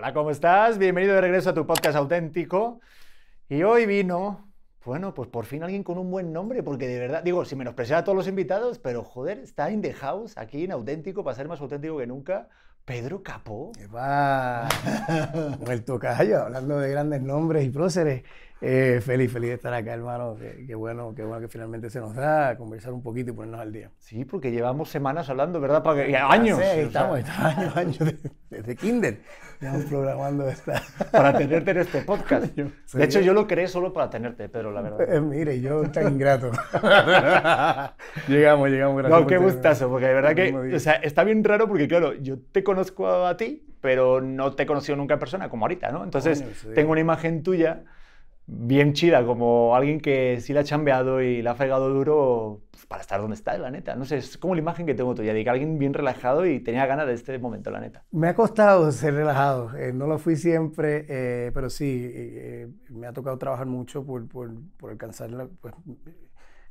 [0.00, 0.78] Hola, ¿cómo estás?
[0.78, 2.80] Bienvenido de regreso a tu podcast auténtico.
[3.50, 4.48] Y hoy vino,
[4.82, 7.98] bueno, pues por fin alguien con un buen nombre, porque de verdad, digo, si menospreciar
[7.98, 11.48] a todos los invitados, pero joder, está in the house, aquí en auténtico, para ser
[11.48, 12.48] más auténtico que nunca.
[12.86, 13.72] Pedro Capó.
[13.76, 14.66] ¿Qué va?
[15.68, 18.22] el tocayo, hablando de grandes nombres y próceres.
[18.62, 20.36] Eh, feliz, feliz de estar acá, hermano.
[20.66, 23.72] Qué, bueno, qué bueno que finalmente se nos da conversar un poquito y ponernos al
[23.72, 23.90] día.
[23.98, 25.82] Sí, porque llevamos semanas hablando, ¿verdad?
[25.82, 26.58] Para que, años.
[26.58, 27.98] Sí, estamos, estamos, años, años,
[28.50, 29.20] desde, Kinder.
[29.54, 30.82] Estamos programando esta.
[31.10, 32.54] Para tenerte en este podcast.
[32.92, 35.14] de hecho, yo lo creé solo para tenerte, Pedro, la verdad.
[35.14, 36.50] Eh, mire, yo tan ingrato.
[38.28, 38.98] llegamos, llegamos.
[38.98, 42.12] Gracias no, qué gustazo, porque de verdad que, o sea, está bien raro porque, claro,
[42.14, 45.90] yo te conozco a ti, pero no te he conocido nunca en persona, como ahorita,
[45.90, 46.04] ¿no?
[46.04, 47.84] Entonces, tengo una imagen tuya
[48.52, 52.84] bien chida, como alguien que sí la ha chambeado y la ha fregado duro pues,
[52.86, 53.94] para estar donde está, la neta.
[53.94, 56.60] No sé, es como la imagen que tengo tuya, de que alguien bien relajado y
[56.60, 58.04] tenía ganas de este momento, la neta.
[58.10, 63.06] Me ha costado ser relajado, eh, no lo fui siempre, eh, pero sí, eh, me
[63.06, 65.74] ha tocado trabajar mucho por, por, por alcanzar pues,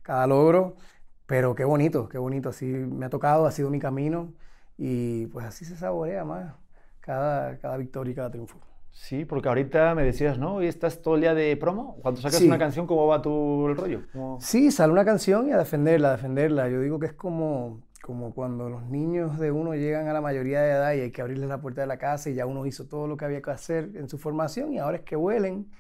[0.01, 0.75] cada logro,
[1.25, 4.33] pero qué bonito, qué bonito, así me ha tocado, ha sido mi camino
[4.77, 6.55] y pues así se saborea más
[6.99, 8.68] cada, cada victoria y cada triunfo.
[8.91, 10.55] Sí, porque ahorita me decías, ¿no?
[10.55, 11.97] Hoy estás todo el día de promo.
[12.01, 14.01] Cuando sacas una canción, ¿cómo va tu el rollo?
[14.39, 16.69] Sí, sale una canción y a defenderla, a defenderla.
[16.69, 20.61] Yo digo que es como, como cuando los niños de uno llegan a la mayoría
[20.61, 22.87] de edad y hay que abrirles la puerta de la casa y ya uno hizo
[22.87, 25.71] todo lo que había que hacer en su formación y ahora es que vuelen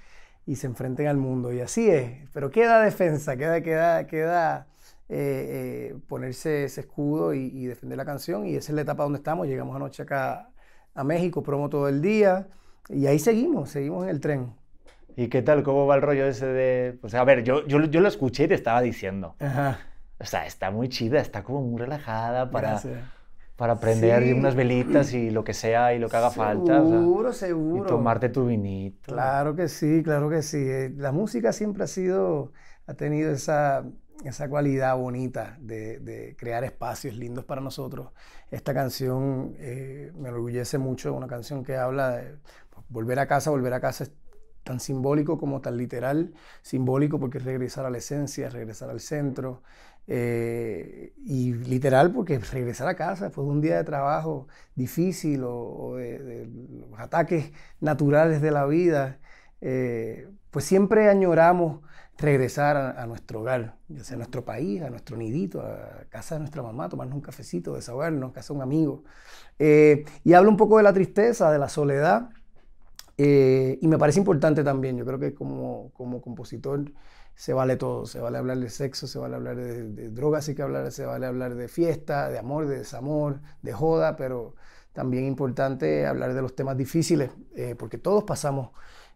[0.45, 1.53] y se enfrenten al mundo.
[1.53, 2.27] Y así es.
[2.33, 4.67] Pero queda defensa, queda, queda, queda
[5.07, 8.47] eh, eh, ponerse ese escudo y, y defender la canción.
[8.47, 9.45] Y esa es la etapa donde estamos.
[9.45, 10.49] Llegamos anoche acá
[10.95, 12.47] a México, promo todo el día.
[12.89, 14.53] Y ahí seguimos, seguimos en el tren.
[15.15, 15.63] ¿Y qué tal?
[15.63, 16.97] ¿Cómo va el rollo ese de...?
[16.99, 19.35] Pues a ver, yo, yo, yo lo escuché y te estaba diciendo.
[19.39, 19.79] Ajá.
[20.19, 22.81] O sea, está muy chida, está como muy relajada para,
[23.55, 26.81] para prender unas velitas y lo que sea y lo que haga falta.
[26.83, 27.85] Seguro, seguro.
[27.85, 29.13] Y tomarte tu vinito.
[29.13, 30.57] Claro que sí, claro que sí.
[30.57, 32.51] Eh, la música siempre ha sido,
[32.85, 33.85] ha tenido esa,
[34.25, 38.09] esa cualidad bonita de, de, crear espacios lindos para nosotros.
[38.51, 42.35] Esta canción eh, me enorgullece mucho, una canción que habla de
[42.89, 44.11] volver a casa, volver a casa es
[44.63, 46.33] tan simbólico como tan literal.
[46.61, 49.63] Simbólico porque es regresar a la esencia, regresar al centro.
[50.11, 55.43] Eh, y literal porque es regresar a casa después de un día de trabajo difícil
[55.45, 56.49] o, de,
[56.89, 59.19] los ataques naturales de la vida,
[59.61, 61.81] eh, pues siempre añoramos
[62.17, 66.39] regresar a, nuestro hogar, ya sea a nuestro país, a nuestro nidito, a casa de
[66.39, 69.03] nuestra mamá, tomarnos un cafecito, desahogarnos, casa de un amigo.
[69.59, 72.29] Eh, y habla un poco de la tristeza, de la soledad,
[73.21, 76.85] eh, y me parece importante también, yo creo que como, como compositor
[77.35, 80.61] se vale todo, se vale hablar de sexo, se vale hablar de, drogas, sí que
[80.61, 84.55] hablar, se vale hablar de fiesta, de amor, de desamor, de joda, pero
[84.93, 88.69] también importante hablar de los temas difíciles, eh, porque todos pasamos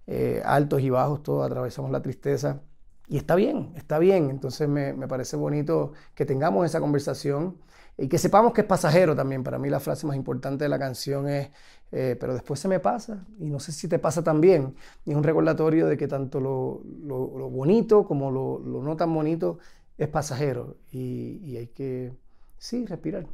[0.08, 2.60] eh, altos y bajos, todos atravesamos la tristeza.
[3.08, 4.30] Y está bien, está bien.
[4.30, 7.58] Entonces me, me parece bonito que tengamos esa conversación
[7.98, 9.44] y que sepamos que es pasajero también.
[9.44, 11.52] Para mí la frase más importante de la canción es
[11.96, 14.74] eh, pero después se me pasa y no sé si te pasa también.
[15.06, 19.14] Y es un recordatorio de que tanto lo, lo, bonito como lo, lo, no tan
[19.14, 19.60] bonito
[20.00, 22.12] es pasajero y, y, hay que,
[22.58, 23.28] sí, respirar.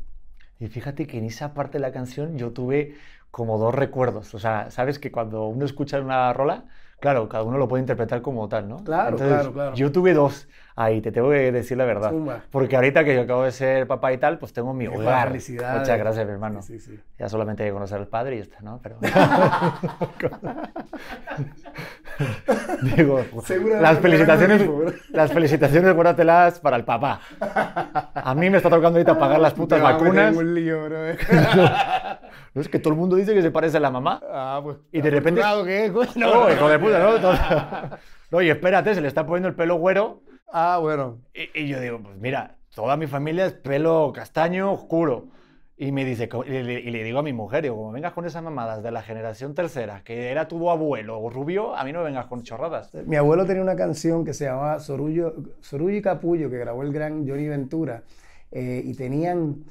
[0.59, 2.96] Y fíjate que en esa parte de la canción yo tuve
[3.31, 4.34] como dos recuerdos.
[4.34, 6.66] O sea, sabes que cuando uno escucha una rola,
[7.00, 8.84] claro, cada uno lo puede interpretar como tal, ¿no?
[8.84, 9.75] Claro, claro, claro.
[9.75, 12.13] Yo tuve dos ahí, te tengo que decir la verdad.
[12.51, 15.28] Porque ahorita que yo acabo de ser papá y tal, pues tengo mi hogar.
[15.28, 15.81] Felicidades.
[15.81, 16.62] Muchas gracias, mi hermano.
[16.62, 17.00] Sí, sí.
[17.17, 18.79] Ya solamente hay que conocer al padre y ya está, ¿no?
[18.81, 18.97] Pero...
[22.96, 23.23] Digo,
[23.79, 24.69] las felicitaciones,
[25.09, 27.22] las felicitaciones, guárdatelas para el papá.
[28.13, 30.35] A mí me está tocando ahorita pagar las putas vacunas.
[30.35, 30.97] Un lío, bro.
[32.59, 34.22] no, es que todo el mundo dice que se parece a la mamá.
[34.30, 34.78] Ah, pues.
[34.92, 35.42] Y de repente.
[35.66, 35.92] ¿qué?
[36.16, 37.97] No, hijo de puta, ¿no?
[38.31, 40.22] No, y espérate, se le está poniendo el pelo güero
[40.52, 41.20] Ah, bueno.
[41.34, 45.28] Y, yo digo, pues mira, toda mi familia es pelo castaño oscuro.
[45.78, 48.84] Y me dice, y le, digo a mi mujer, digo, como vengas con esas mamadas
[48.84, 52.94] de la generación tercera, que era tu abuelo rubio, a mí no vengas con chorradas.
[53.06, 56.91] Mi abuelo tenía una canción que se llamaba Sorullo, Sorullo y Capullo, que grabó el
[56.91, 58.03] gran Johnny Ventura,
[58.52, 59.64] eh, y tenían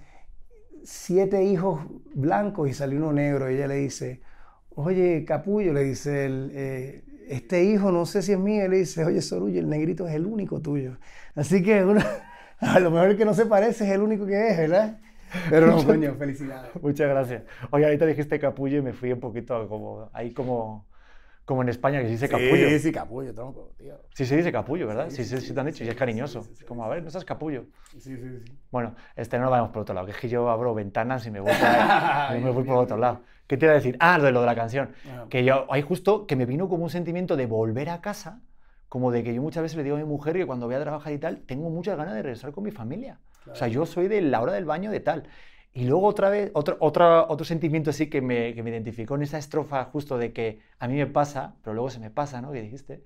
[0.89, 1.83] siete hijos
[2.15, 4.23] blancos y salió uno negro, y ella le dice,
[4.71, 8.79] oye, Capullo, le dice él, eh, este hijo no sé si es mío, y le
[8.79, 10.97] dice, oye, Sorullo, el negrito es el único tuyo.
[11.35, 11.81] Así que
[12.61, 14.99] a lo mejor el que no se parece es el único que es, ¿verdad?
[15.51, 16.71] Pero no, coño, felicidades.
[16.81, 17.43] Muchas gracias.
[17.71, 20.87] Oye, ahorita dijiste capullo y me fui un poquito como, ahí como,
[21.49, 22.69] Como en España, que se dice capullo.
[22.69, 23.99] Sí, sí, capullo, tronco, tío.
[24.13, 25.09] Sí se dice capullo, ¿verdad?
[25.09, 26.47] Sí, sí, sí, te han dicho, y es cariñoso.
[26.67, 27.65] como, a ver, no seas capullo.
[27.93, 28.53] Sí, sí, sí.
[28.71, 31.41] Bueno, este no vamos por otro lado, que es que yo abro ventanas y me
[31.41, 33.23] voy por, me voy por otro lado.
[33.47, 33.97] ¿Qué te iba a decir?
[33.99, 34.91] Ah, lo de, lo de la canción.
[35.31, 38.43] Que yo, ahí justo, que me vino como un sentimiento de volver a casa,
[38.91, 40.83] como de que yo muchas veces le digo a mi mujer que cuando voy a
[40.83, 43.21] trabajar y tal, tengo muchas ganas de regresar con mi familia.
[43.51, 45.23] O sea, yo soy de la hora del baño de tal.
[45.79, 49.23] Y luego otra vez, otro, otra, otro sentimiento así que me, que me identificó en
[49.23, 52.51] esa estrofa justo de que a mí me pasa, pero luego se me pasa, ¿no?
[52.51, 53.05] Que dijiste,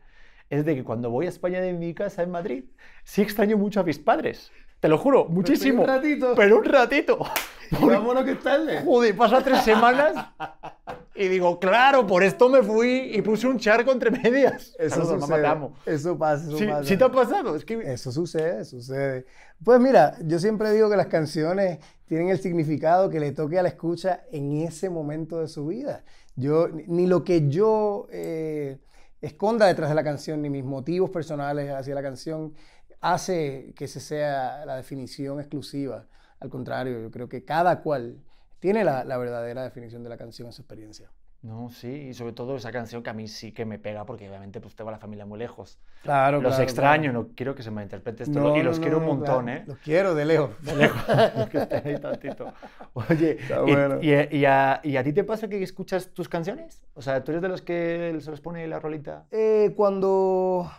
[0.49, 2.65] es de que cuando voy a España de mi casa en Madrid,
[3.05, 4.51] sí extraño mucho a mis padres.
[4.81, 5.83] Te lo juro, muchísimo.
[5.83, 6.35] Pero un ratito.
[6.35, 7.19] Pero un ratito.
[7.79, 8.81] Vámonos que tarde.
[8.83, 10.15] Joder, pasa tres semanas
[11.15, 14.75] y digo, claro, por esto me fui y puse un charco entre medias.
[14.79, 15.47] Eso sucede.
[15.85, 16.85] Eso pasa, eso sí, pasa.
[16.85, 17.55] ¿Sí te ha pasado?
[17.55, 17.75] Es que...
[17.93, 19.27] Eso sucede, sucede.
[19.63, 23.63] Pues mira, yo siempre digo que las canciones tienen el significado que le toque a
[23.63, 26.03] la escucha en ese momento de su vida.
[26.35, 28.79] Yo, ni lo que yo eh,
[29.21, 32.55] esconda detrás de la canción, ni mis motivos personales hacia la canción,
[33.03, 36.07] hace que ese sea la definición exclusiva.
[36.41, 38.17] Al contrario, yo creo que cada cual
[38.63, 41.11] tiene la, verdadera definición de la canción en su experiencia.
[41.43, 44.29] No, sí, y sobre todo esa canción que a mí sí que me pega porque
[44.29, 45.81] obviamente pues tengo a la familia muy lejos.
[46.03, 49.49] Claro, Los extraño, no quiero que se me interprete esto y los quiero un montón,
[49.49, 49.65] ¿eh?
[49.67, 50.51] Los quiero de lejos.
[50.63, 51.03] De lejos,
[51.51, 52.53] que estén ahí tantito.
[52.93, 53.39] Oye,
[54.03, 56.85] y, y, a, ¿y, a, ti te pasa que escuchas tus canciones?
[56.95, 59.27] O sea, ¿tú eres de los que se les pone la rolita?
[59.33, 60.71] Eh, cuando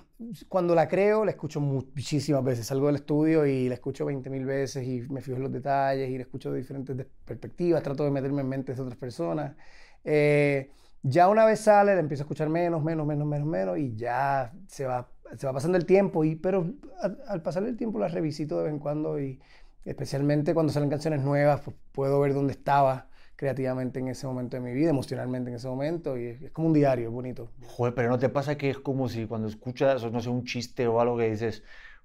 [0.48, 2.68] cuando la creo, la escucho muchísimas veces.
[2.68, 6.15] Salgo del estudio y la escucho 20.000 veces y me fijo en los detalles y
[6.15, 6.95] la escucho de diferentes
[7.25, 7.83] perspectivas.
[7.83, 9.56] Trato de meterme en mentes de otras personas.
[10.03, 10.71] Eh,
[11.01, 14.53] ya una vez sale, la empiezo a escuchar menos, menos, menos, menos, menos y ya
[14.67, 16.23] se va, se va pasando el tiempo.
[16.23, 16.73] Y, pero
[17.27, 19.39] al, pasar el tiempo la revisito de vez en cuando y
[19.85, 24.61] especialmente cuando salen canciones nuevas, pues puedo ver dónde estaba creativamente en ese momento de
[24.61, 27.51] mi vida, emocionalmente en ese momento, y es, como un diario, es bonito.
[27.65, 30.88] Joder, pero ¿no te pasa que es como si cuando escuchas, no sé, un chiste
[30.88, 31.63] o algo que dices,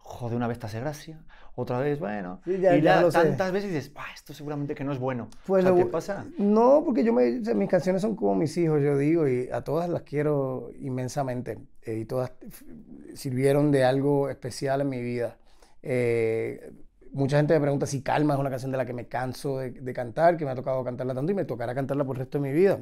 [0.08, 1.20] joder, una vez te hace gracia,
[1.54, 5.28] otra vez, bueno, y ya tantas veces dices, esto seguramente que no es bueno.
[5.46, 6.24] Pues ¿Qué pasa?
[6.38, 9.88] No, porque yo me, mis canciones son como mis hijos, yo digo, y a todas
[9.90, 12.32] las quiero inmensamente, eh, y todas
[13.14, 15.36] sirvieron de algo especial en mi vida.
[15.82, 16.72] Eh,
[17.12, 19.92] mucha gente me pregunta si Calma es una canción de la que me canso de,
[19.92, 22.48] cantar, que me ha tocado cantarla tanto y me tocará cantarla por el resto de
[22.48, 22.80] mi vida.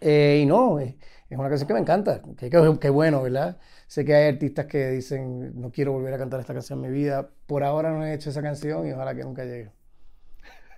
[0.00, 0.96] Eh, y no, es,
[1.30, 3.58] una canción que me encanta, que, que, bueno, ¿verdad?
[3.94, 6.98] Sé que hay artistas que dicen, no quiero volver a cantar esta canción en mi
[6.98, 7.30] vida.
[7.46, 9.70] Por ahora no he hecho esa canción y ojalá que nunca llegue.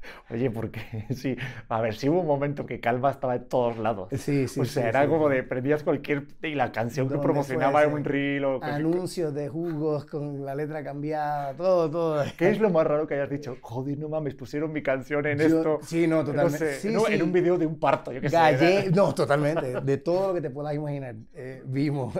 [0.30, 0.80] Oye, porque
[1.14, 1.36] sí,
[1.68, 4.08] a ver, sí hubo un momento que Calva estaba en todos lados.
[4.16, 4.60] Sí, sí.
[4.60, 6.26] O sea, era como de prendías cualquier.
[6.42, 8.62] y la canción que promocionaba en un reel o.
[8.62, 12.24] Anuncios de jugos con la letra cambiada, todo, todo.
[12.36, 13.56] ¿Qué es lo más raro que hayas dicho?
[13.60, 15.78] Joder, no mames, pusieron mi canción en esto.
[15.82, 16.78] Sí, no, totalmente.
[17.08, 18.90] En un video de un parto, yo qué sé.
[18.96, 19.80] No, totalmente.
[19.80, 21.14] De todo lo que te puedas imaginar.
[21.34, 22.14] Eh, vimos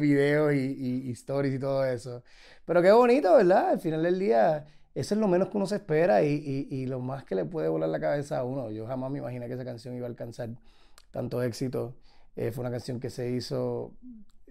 [0.00, 2.22] videos y, y stories y todo eso.
[2.64, 3.70] Pero qué bonito, ¿verdad?
[3.70, 4.64] Al final del día
[4.96, 7.68] eso es lo menos que uno se espera y, y, lo más que le puede
[7.68, 8.70] volar la cabeza a uno.
[8.70, 10.48] Yo jamás me imaginé que esa canción iba a alcanzar
[11.10, 11.94] tanto éxito.
[12.34, 13.92] Eh, fue una canción que se hizo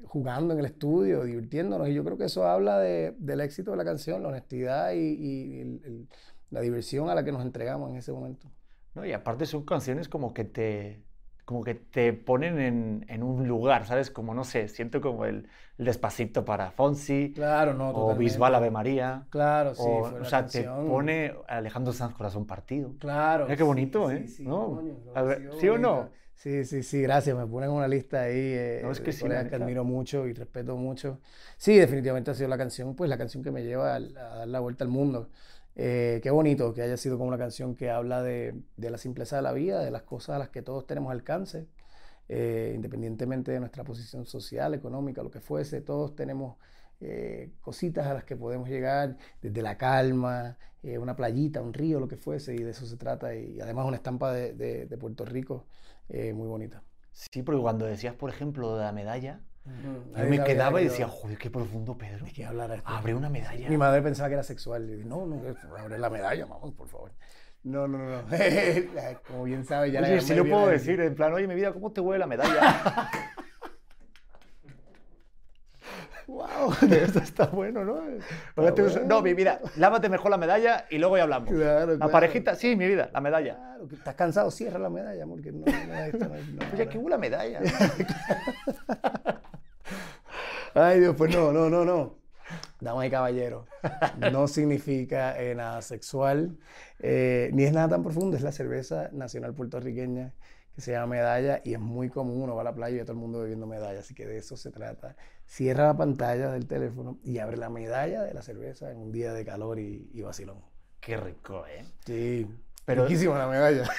[0.03, 1.89] jugando en el estudio, divirtiéndonos.
[1.89, 5.81] Y yo creo que eso habla de, del éxito de la canción, la honestidad y,
[6.51, 8.47] la diversión a la que nos entregamos en ese momento.
[8.93, 11.03] No, y aparte son canciones como que te,
[11.45, 14.09] como que te ponen en, en, un lugar, ¿sabes?
[14.09, 15.47] Como, no sé, siento como el,
[15.77, 17.33] despacito para Fonsi.
[17.35, 19.25] Claro, no, O Bisbal Ave María.
[19.29, 19.83] Claro, sí.
[19.85, 22.93] O, o sea, te pone Alejandro Sanz Corazón Partido.
[22.99, 23.45] Claro.
[23.45, 24.27] Mira qué bonito, ¿eh?
[24.27, 24.81] Sí, ¿No?
[25.59, 26.09] ¿Sí o no?
[26.33, 27.35] Sí, sí, sí, gracias.
[27.35, 28.33] Me ponen una lista ahí.
[28.35, 29.25] Eh, no, es que sí.
[29.25, 31.19] que admiro mucho y respeto mucho.
[31.57, 34.47] Sí, definitivamente ha sido la canción, pues la canción que me lleva a, a dar
[34.47, 35.29] la vuelta al mundo.
[35.75, 39.41] Eh, qué bonito que haya sido como una canción que habla de, la simpleza de
[39.41, 41.67] la vida, de las cosas a las que todos tenemos alcance,
[42.29, 46.57] eh, independientemente de nuestra posición social, económica, lo que fuese, todos tenemos
[47.01, 52.07] eh, cositas a las que podemos llegar, desde la calma, una playita, un río, lo
[52.07, 55.65] que fuese, y de eso se trata, y además una estampa de Puerto Rico
[56.09, 56.83] muy bonita.
[57.11, 61.37] Sí, porque cuando decías, por ejemplo, de la medalla, yo me quedaba y decía, joder,
[61.37, 62.25] qué profundo, Pedro.
[62.25, 62.81] ¿De qué hablar?
[62.85, 63.69] Abre una medalla.
[63.69, 64.87] Mi madre pensaba que era sexual.
[64.89, 65.41] Y dije, no, no,
[65.77, 67.11] abre la medalla, mamá, por favor.
[67.63, 68.21] No, no, no.
[69.27, 71.91] Como bien sabes, ya Oye, si lo puedo decir, en plan, oye, mi vida, ¿cómo
[71.91, 73.09] te huele la medalla?
[76.27, 78.03] wow, esto está bueno, ¿no?
[79.07, 81.49] No, mi vida, lávate mejor la medalla y luego ya hablamos.
[81.49, 83.55] Claro, la parejita, sí, mi vida, la medalla.
[83.55, 87.09] Claro, que estás cansado, cierra la medalla, amor, que no, no, no, Oye, que hubo
[87.09, 87.61] la medalla.
[90.75, 92.15] Ay, Dios, pues no, no, no, no.
[92.79, 93.67] Damas y caballeros,
[94.31, 96.57] no significa eh, nada sexual,
[96.99, 100.33] eh, ni es nada tan profundo, es la cerveza nacional puertorriqueña
[100.75, 103.13] que se llama medalla y es muy común, uno va a la playa y todo
[103.13, 105.15] el mundo bebiendo medalla, así que de eso se trata.
[105.47, 109.33] Cierra la pantalla del teléfono y abre la medalla de la cerveza en un día
[109.33, 110.59] de calor y, y vacilón.
[110.99, 111.85] Qué rico, ¿eh?
[112.05, 112.47] Sí,
[112.83, 113.03] pero...
[113.05, 113.89] riquísima la medalla.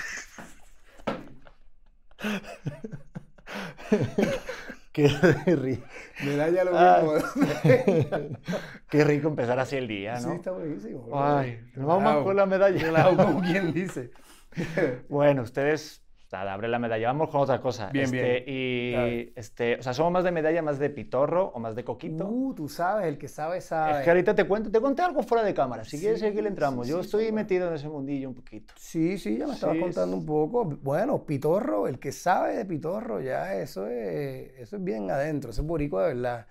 [4.96, 5.08] Qué
[5.56, 5.84] rico.
[6.24, 7.12] Medalla lo mismo.
[8.88, 10.30] Qué rico empezar así el día, ¿no?
[10.30, 11.10] Sí, está buenísimo.
[11.12, 13.14] Ay, nos vamos con la medalla.
[13.14, 14.10] como quien dice.
[15.10, 16.02] bueno, ustedes
[16.42, 17.08] abre la medalla.
[17.08, 17.88] Vamos con otra cosa.
[17.92, 18.44] Bien, este, bien.
[18.46, 22.26] Y, este, o sea, ¿somos más de medalla, más de pitorro o más de coquito?
[22.28, 23.98] Uh, tú sabes, el que sabe, sabe.
[23.98, 25.84] Es que ahorita te cuento, te conté algo fuera de cámara.
[25.84, 26.86] Si quieres, aquí le entramos.
[26.88, 28.74] Yo estoy metido en ese mundillo un poquito.
[28.76, 30.64] Sí, sí, ya me estabas contando un poco.
[30.64, 35.50] Bueno, pitorro, el que sabe de pitorro, ya eso es, eso es bien adentro.
[35.50, 36.46] Eso es boricua de verdad.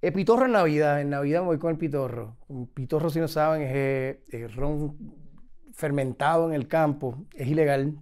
[0.00, 1.00] El pitorro en Navidad.
[1.00, 2.36] En Navidad me voy con el pitorro.
[2.74, 4.96] pitorro, si no saben, es, es ron
[5.72, 7.24] fermentado en el campo.
[7.34, 7.98] Es ilegal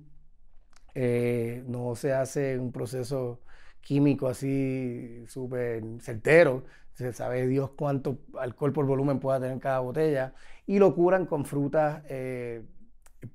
[0.94, 3.40] eh, no se hace un proceso
[3.80, 10.34] químico así súper certero, se sabe Dios cuánto alcohol por volumen pueda tener cada botella,
[10.66, 12.62] y lo curan con frutas eh,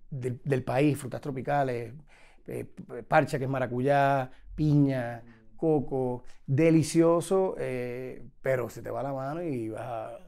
[0.10, 1.94] del, país, frutas tropicales,
[2.48, 2.66] eh,
[3.08, 5.24] parcha que es maracuyá, piña,
[5.56, 7.56] coco, delicioso,
[8.42, 10.20] pero se te va la mano y vas a...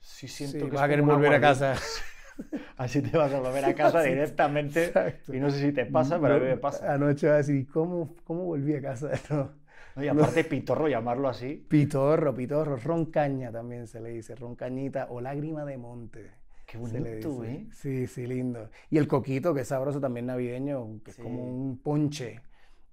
[0.00, 1.74] Sí, siento que vas a querer volver a casa.
[2.76, 4.92] Así te vas a volver a casa directamente.
[5.32, 6.92] Y no sé si te pasa, pero a mí me pasa.
[6.92, 9.10] Anoche vas a decir, ¿cómo, cómo volví a casa?
[9.96, 10.02] No.
[10.02, 11.64] y aparte pitorro, llamarlo así.
[11.68, 16.32] Pitorro, pitorro, roncaña también se le dice, roncañita o lágrima de monte.
[16.66, 17.68] Qué bonito, ¿eh?
[17.70, 18.70] Sí, sí, lindo.
[18.90, 22.40] Y el coquito, que es sabroso también navideño, que es como un ponche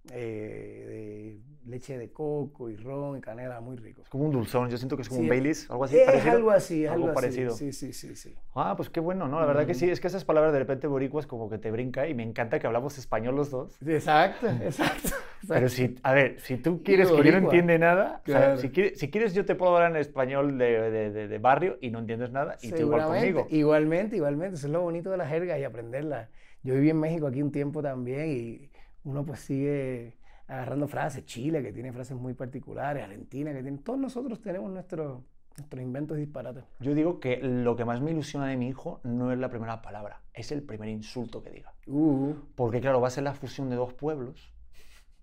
[0.09, 4.01] eh, de leche de coco y ron y canela, muy rico.
[4.01, 5.97] Es como un dulzón, yo siento que es como un Baileys, algo así.
[5.97, 7.51] Es algo así, algo, parecido.
[7.51, 8.35] Sí, sí, sí, sí.
[8.55, 9.39] Ah, pues qué bueno, ¿no?
[9.39, 12.07] La verdad que sí, es que esas palabras de repente boricuas como que te brinca
[12.07, 13.77] y me encanta que hablamos español los dos.
[13.85, 15.09] Exacto, exacto.
[15.47, 18.21] Pero si, a ver, si tú quieres que yo no entiende nada,
[18.57, 21.89] si, quieres, si, quieres, yo te puedo hablar en español de, de, de, barrio y
[21.89, 23.47] no entiendes nada y tú igual conmigo.
[23.49, 26.29] Igualmente, igualmente, eso es lo bonito de la jerga y aprenderla.
[26.63, 28.70] Yo viví en México aquí un tiempo también y
[29.03, 30.17] uno pues sigue
[30.47, 35.21] agarrando frases, Chile que tiene frases muy particulares, Argentina que tiene, todos nosotros tenemos nuestros
[35.57, 36.63] nuestros inventos disparates.
[36.79, 39.81] Yo digo que lo que más me ilusiona de mi hijo no es la primera
[39.81, 41.73] palabra, es el primer insulto que diga.
[41.87, 42.33] Uh.
[42.55, 44.53] Porque claro, va a ser la fusión de dos pueblos.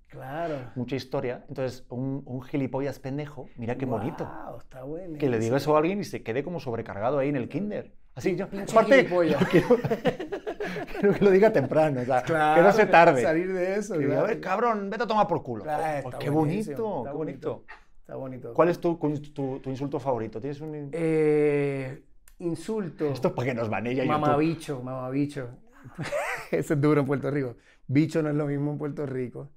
[0.08, 0.70] Claro.
[0.74, 1.44] Mucha historia.
[1.48, 4.26] Entonces, un, un gilipollas pendejo, mira qué bonito.
[4.58, 5.18] Está bueno.
[5.18, 7.92] Que le diga eso a alguien y se quede como sobrecargado ahí en el kinder.
[8.18, 13.22] Así, yo, aparte, quiero, quiero, que lo diga temprano, o sea, que no se tarde.
[13.22, 13.94] Salir de eso.
[13.94, 15.62] Que diga, a ver, cabrón, vete a tomar por culo.
[15.62, 17.64] Claro, oh, qué bonito, qué bonito.
[18.00, 18.52] Está bonito.
[18.54, 20.40] ¿Cuál es tu, tu, tu insulto favorito?
[20.40, 22.02] ¿Tienes un eh,
[22.40, 23.06] insulto?
[23.06, 25.50] Esto es para que nos van ella y Mamabicho, mamabicho.
[26.50, 27.54] Eso es duro en Puerto Rico.
[27.86, 29.50] Bicho no es lo mismo en Puerto Rico.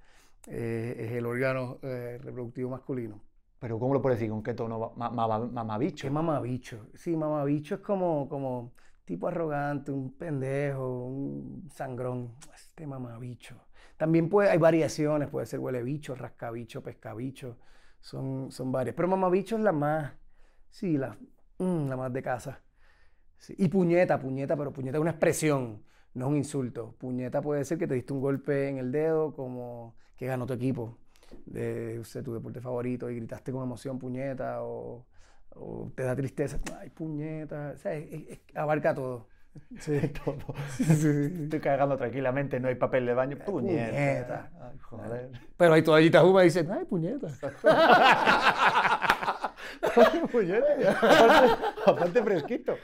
[0.45, 3.23] Eh, es el órgano eh, reproductivo masculino.
[3.61, 4.31] Pero ¿cómo lo puedes decir?
[4.31, 4.93] ¿Con qué tono?
[4.95, 6.07] ¿Mamabicho?
[6.07, 6.87] ¿Qué mamabicho?
[6.95, 8.73] Sí, mamabicho es como, como
[9.05, 12.33] tipo arrogante, un pendejo, un sangrón.
[12.55, 13.55] Este mamabicho.
[13.97, 17.59] También puede, hay variaciones, puede ser huele bicho, rascabicho, pescabicho.
[17.99, 18.95] Son, son varias.
[18.95, 20.11] Pero mamabicho es la más,
[20.71, 21.15] sí, la,
[21.59, 22.63] mm, la más de casa.
[23.49, 25.83] Y puñeta, puñeta, pero puñeta es una expresión,
[26.15, 26.95] no es un insulto.
[26.97, 30.53] Puñeta puede ser que te diste un golpe en el dedo, como que ganó tu
[30.53, 30.97] equipo
[31.45, 35.05] de usted, tu deporte favorito y gritaste con emoción puñeta o,
[35.55, 37.93] o te da tristeza, ay puñeta, o sea,
[38.55, 39.27] abarca todo.
[39.79, 40.38] Sí, todo.
[40.79, 44.50] Estoy cagando tranquilamente, no hay papel de baño, puñeta.
[44.61, 45.31] Ay, joder.
[45.57, 47.27] Pero hay toallitas húmedas y dicen, ay, puñeta.
[50.31, 50.65] puñeta.
[51.85, 52.75] Aparte, fresquito.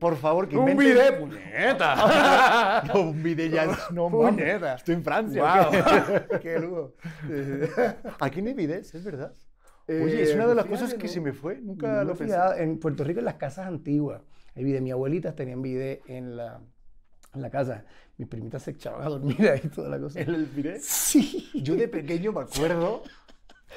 [0.00, 2.82] Por favor, que Un bidet, puñeta.
[2.86, 4.74] no, un bidet ya no, puñeta.
[4.74, 5.42] Estoy en Francia.
[5.42, 6.40] Wow.
[6.42, 6.94] Qué lujo.
[8.20, 9.32] Aquí no hay bidets, es verdad.
[9.86, 11.60] Oye, es una de las cosas que se me fue.
[11.60, 12.36] Nunca lo pensé.
[12.58, 14.22] En Puerto Rico, en las casas antiguas,
[14.54, 14.82] hay bidet.
[14.82, 16.60] Mi abuelita tenía bidet en la,
[17.34, 17.84] en la casa.
[18.16, 20.20] Mis primitas se echaban a dormir ahí toda la cosa.
[20.20, 20.80] ¿En el bidet?
[20.80, 21.50] Sí.
[21.54, 23.02] Yo de pequeño me acuerdo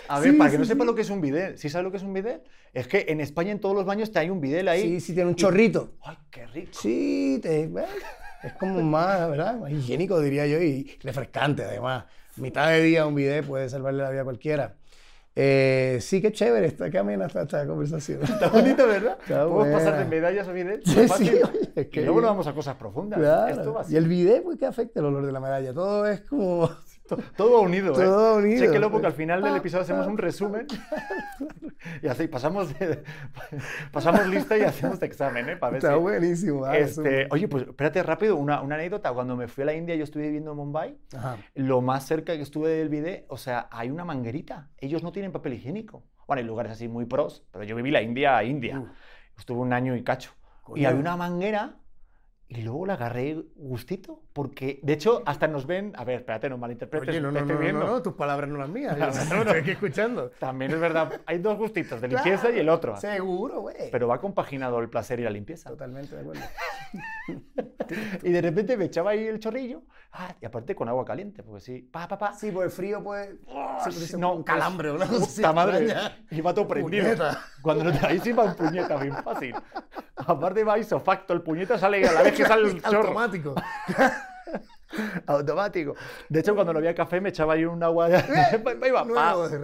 [0.07, 1.97] a ver, para que no sepa lo que es un bidet, ¿sí sabes lo que
[1.97, 2.43] es un bidet?
[2.73, 4.81] Es que en España en todos los baños te hay un bidet ahí.
[4.81, 5.95] Sí, sí, tiene un chorrito.
[6.03, 6.71] ¡Ay, qué rico!
[6.73, 9.57] Sí, es como más, ¿verdad?
[9.57, 12.05] Más higiénico, diría yo, y refrescante, además.
[12.35, 14.75] Mitad de día un bidet puede salvarle la vida a cualquiera.
[15.39, 18.23] Eh, sí, qué chévere, está, qué amena esta, esta conversación.
[18.23, 19.19] Está bonito, ¿verdad?
[19.27, 20.81] Podemos pasar de medallas a bidet.
[20.83, 21.31] Sí, sí,
[21.75, 22.01] es que...
[22.01, 23.19] Y luego nos vamos a cosas profundas.
[23.19, 23.83] Claro.
[23.87, 25.71] y el bidet, pues, ¿qué afecta el olor de la medalla?
[25.75, 26.71] Todo es como...
[27.35, 28.05] Todo unido, ¿eh?
[28.05, 28.65] Todo unido.
[28.65, 30.67] Chéquelo porque al final del episodio hacemos un resumen
[32.01, 32.73] y así pasamos,
[33.91, 35.57] pasamos lista y hacemos examen, ¿eh?
[35.57, 36.67] Para Está buenísimo.
[36.67, 39.13] este, oye, pues espérate rápido, una, una, anécdota.
[39.13, 40.97] Cuando me fui a la India, yo estuve viviendo en Mumbai.
[41.55, 44.69] Lo más cerca que estuve del video, o sea, hay una manguerita.
[44.77, 46.03] Ellos no tienen papel higiénico.
[46.27, 48.79] Bueno, hay lugares así muy pros, pero yo viví la India a India.
[48.79, 48.87] Uh.
[49.37, 50.31] Estuve un año y cacho.
[50.75, 51.77] Y había una manguera
[52.49, 56.59] y luego la agarré gustito, porque de hecho hasta nos ven, a ver, espérate, no
[56.59, 59.71] malinterpretes, Oye, no, no, no, no, no, tus palabras no las mías, no, estoy aquí
[59.71, 60.29] escuchando.
[60.37, 62.95] También es verdad, hay dos gustitos, de limpieza y el otro.
[62.97, 63.89] Seguro, güey.
[63.91, 65.71] Pero va compaginado el placer y la limpieza.
[65.71, 66.41] Totalmente de acuerdo.
[68.23, 71.61] y de repente me echaba ahí el chorrillo, ah, y aparte con agua caliente, porque
[71.61, 72.33] sí, pa, pa, pa.
[72.35, 73.29] Sí, por el frío, pues,
[74.19, 75.95] no, un calambre, una cosa madre,
[76.29, 77.15] iba todo prendido.
[77.63, 77.91] Cuando no
[78.21, 79.55] sí va un puñeta, bien fácil.
[80.15, 82.99] Aparte va isofacto, el puñeta sale a la vez que sale el chorro.
[82.99, 83.55] Automático.
[85.27, 85.95] Automático.
[86.29, 88.17] De hecho, cuando no había café me echaba ahí un agua de...
[88.87, 89.05] iba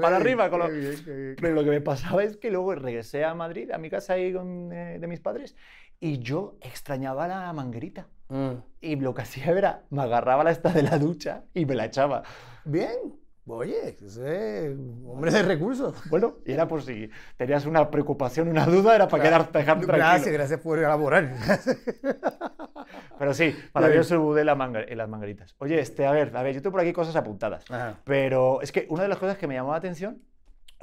[0.01, 0.49] para arriba.
[0.49, 0.67] Con lo...
[0.67, 4.33] Pero lo que me pasaba es que luego regresé a Madrid, a mi casa ahí
[4.33, 5.55] con, eh, de mis padres,
[5.99, 8.07] y yo extrañaba la manguerita.
[8.29, 8.53] Mm.
[8.81, 11.85] Y lo que hacía era, me agarraba la esta de la ducha y me la
[11.85, 12.23] echaba.
[12.65, 13.22] Bien.
[13.45, 15.95] Oye, ese hombre de recursos.
[16.09, 20.09] Bueno, y era por si tenías una preocupación, una duda, era para quedarte dejando tranquilo.
[20.09, 21.33] Gracias, gracias por elaborar.
[23.19, 25.55] Pero sí, para soy de la manga, en las mangaritas.
[25.59, 27.65] Oye, este, a ver, a ver, yo tengo por aquí cosas apuntadas.
[28.03, 30.21] Pero es que una de las cosas que me llamó la atención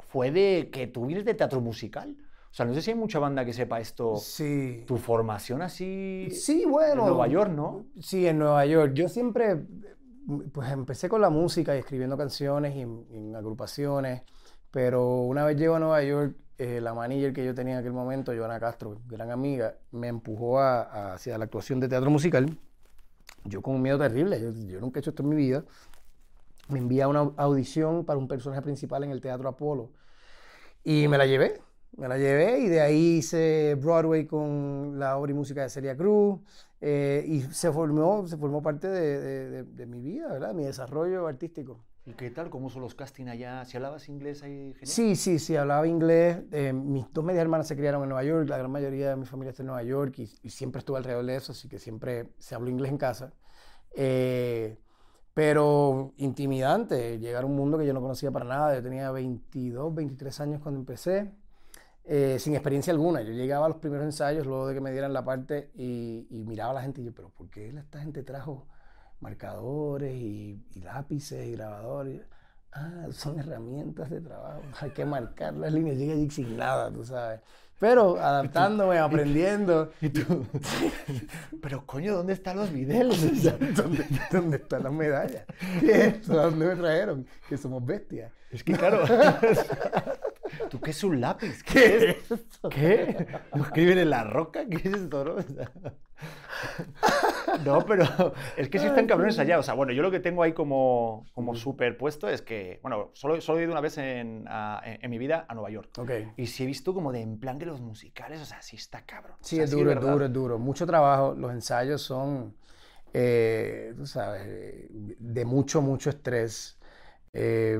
[0.09, 2.15] fue de que tú vienes de teatro musical.
[2.51, 4.17] O sea, no sé si hay mucha banda que sepa esto.
[4.17, 4.83] Sí.
[4.85, 6.27] Tu formación así.
[6.31, 7.03] Sí, bueno.
[7.03, 7.85] En Nueva York, ¿no?
[7.99, 8.93] Sí, en Nueva York.
[8.93, 9.61] Yo siempre
[10.53, 14.23] pues empecé con la música y escribiendo canciones y en, agrupaciones,
[14.71, 17.93] pero una vez llego a Nueva York, eh, la manager que yo tenía en aquel
[17.93, 22.57] momento, Joana Castro, gran amiga, me empujó a, hacia la actuación de teatro musical.
[23.45, 25.63] Yo con un miedo terrible, yo, nunca he hecho esto en mi vida.
[26.69, 29.89] Me envía una audición para un personaje principal en el Teatro Apolo
[30.83, 31.59] y me la llevé.
[31.97, 35.97] Me la llevé y de ahí hice Broadway con la obra y música de Celia
[35.97, 36.39] Cruz.
[36.83, 40.53] Eh, y se formó, se formó parte de, de, mi vida, ¿verdad?
[40.55, 41.85] Mi desarrollo artístico.
[42.05, 42.49] ¿Y qué tal?
[42.49, 43.63] ¿Cómo son los castings allá?
[43.65, 44.73] ¿Si hablabas inglés ahí?
[44.81, 46.39] Sí, sí, sí, hablaba inglés.
[46.51, 49.25] Eh, mis dos medias hermanas se criaron en Nueva York, la gran mayoría de mi
[49.27, 52.55] familia está en Nueva York y, siempre estuve alrededor de eso, así que siempre se
[52.55, 53.33] habló inglés en casa.
[53.93, 54.79] Eh,
[55.35, 58.75] pero intimidante, llegar a un mundo que yo no conocía para nada.
[58.75, 61.31] Yo tenía 22, 23 años cuando empecé.
[62.03, 63.21] Eh, sin experiencia alguna.
[63.21, 66.71] Yo llegaba a los primeros ensayos luego de que me dieran la parte y, miraba
[66.71, 68.67] a la gente y yo, pero ¿por qué esta gente trajo
[69.19, 72.21] marcadores y, lápices y grabadores?
[72.73, 75.97] Ah, son herramientas de trabajo, hay que marcar las líneas.
[75.97, 77.41] Llegué allí sin nada, tú sabes.
[77.79, 79.91] Pero adaptándome, aprendiendo.
[80.01, 80.45] ¿Y tú?
[81.61, 83.19] Pero coño, ¿dónde están los videos?
[83.75, 85.45] ¿Dónde, ¿Dónde, están las medallas?
[85.79, 87.25] ¿Qué ¿Dónde me trajeron?
[87.49, 88.31] Que somos bestias.
[88.51, 89.03] Es que claro.
[90.69, 91.63] ¿Tú qué es un lápiz?
[91.63, 92.69] ¿Qué, es esto?
[92.69, 93.27] ¿Qué?
[93.55, 94.65] ¿Lo escriben en la roca?
[94.65, 95.23] ¿Qué es esto?
[95.23, 95.35] No?
[97.65, 99.59] no, pero es que sí están cabrones allá.
[99.59, 103.41] O sea, bueno, yo lo que tengo ahí como, como superpuesto es que, bueno, solo,
[103.41, 105.89] solo he ido una vez en, en, mi vida a Nueva York.
[105.97, 106.31] Okay.
[106.37, 109.05] Y sí he visto como de en plan que los musicales, o sea, sí está
[109.05, 109.37] cabrón.
[109.41, 110.59] Sí, es duro, es duro, es duro.
[110.59, 111.33] Mucho trabajo.
[111.35, 112.55] Los ensayos son,
[113.13, 116.77] eh, tú sabes, de mucho, mucho estrés.
[117.33, 117.79] Eh,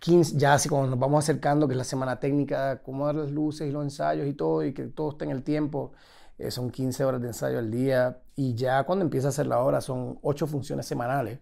[0.00, 3.68] 15, ya así cuando nos vamos acercando, que es la semana técnica, acomodar las luces
[3.68, 5.92] y los ensayos y todo, y que todo esté en el tiempo,
[6.38, 8.20] eh, son 15 horas de ensayo al día.
[8.36, 11.40] Y ya cuando empieza a hacer la hora, son 8 funciones semanales.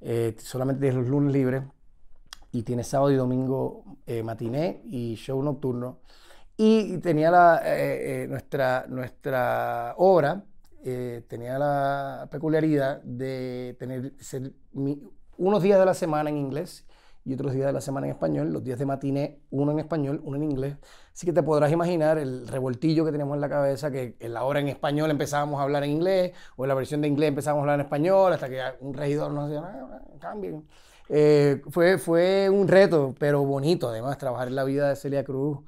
[0.00, 1.62] Eh, solamente tienes los lunes libres
[2.52, 6.00] y tienes sábado y domingo eh, matiné y show nocturno.
[6.56, 7.62] Y tenía la,
[8.28, 10.42] nuestra, nuestra obra,
[11.28, 14.52] tenía la peculiaridad de tener ser
[15.36, 16.86] unos días de la semana en inglés
[17.26, 20.20] y otros días de la semana en español, los días de matiné, uno en español,
[20.24, 20.76] uno en inglés.
[21.12, 24.44] Así que te podrás imaginar el revoltillo que tenemos en la cabeza, que en la
[24.44, 27.62] hora en español empezábamos a hablar en inglés, o en la versión de inglés empezábamos
[27.62, 30.64] a hablar en español, hasta que un regidor nos decía, ah, cambien.
[31.08, 35.58] Eh, fue, fue un reto, pero bonito además, trabajar en la vida de Celia Cruz,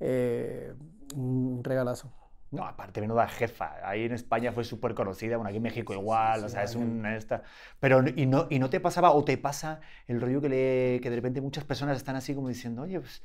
[0.00, 0.74] eh,
[1.16, 2.12] un regalazo.
[2.50, 3.74] No, aparte menuda jefa.
[3.82, 7.04] Ahí en España fue súper conocida, bueno, aquí en México igual, o sea, es un...
[7.04, 7.42] Esta,
[7.80, 11.10] pero, y no, y no te pasaba, o te pasa el rollo que, le, que
[11.10, 13.22] de repente muchas personas están así como diciendo, oye, pues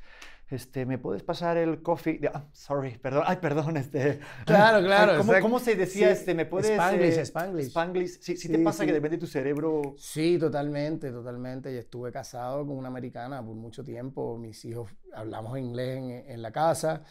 [0.48, 2.20] este, ¿me puedes pasar el coffee?
[2.32, 4.20] Ah, sorry, perdón, ay, perdón, este...
[4.44, 5.18] Claro, claro.
[5.18, 6.70] ¿Cómo, ¿cómo se decía, este, me puedes...
[6.70, 7.66] Spanglish, eh, Spanglish.
[7.68, 9.94] Spanglish, sí, sí, te pasa que depende tu cerebro...
[9.96, 15.58] Sí, totalmente, totalmente, y estuve casado con una americana por mucho tiempo, mis hijos hablamos
[15.58, 17.02] inglés en, en la casa,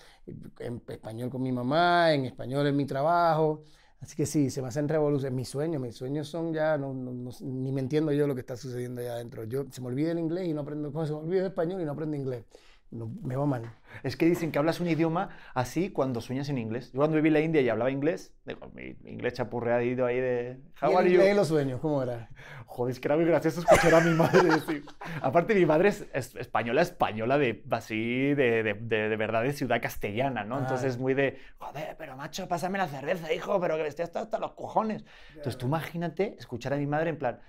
[0.60, 3.64] en español con mi mamá, en español en mi trabajo,
[4.02, 5.36] Así que sí, se me hacen revoluciones.
[5.36, 9.00] Mis sueños, mis sueños son ya, no, ni me entiendo yo lo que está sucediendo
[9.00, 9.44] allá adentro.
[9.44, 11.86] Yo, se me olvida el inglés y no aprendo, se me olvida el español y
[11.86, 12.44] no aprendo inglés
[12.92, 13.74] me va mal.
[14.04, 16.92] Es que dicen que hablas un idioma así cuando sueñas en inglés.
[16.92, 20.60] Yo cuando viví en la India y hablaba inglés, digo, mi, inglés chapurreado ahí de...
[20.82, 21.22] How are you?
[21.36, 22.30] los sueños cómo era?
[22.66, 24.84] Joder, es que era muy gracioso escuchar a mi madre decir...
[25.22, 30.44] Aparte, mi madre es, española, española de así, de, de, de, verdad, de ciudad castellana,
[30.44, 30.60] ¿no?
[30.60, 34.54] Entonces, muy de, joder, pero macho, pásame la cerveza, hijo, pero que estés hasta los
[34.54, 35.06] cojones.
[35.30, 37.40] Entonces, tú imagínate escuchar a mi madre en plan...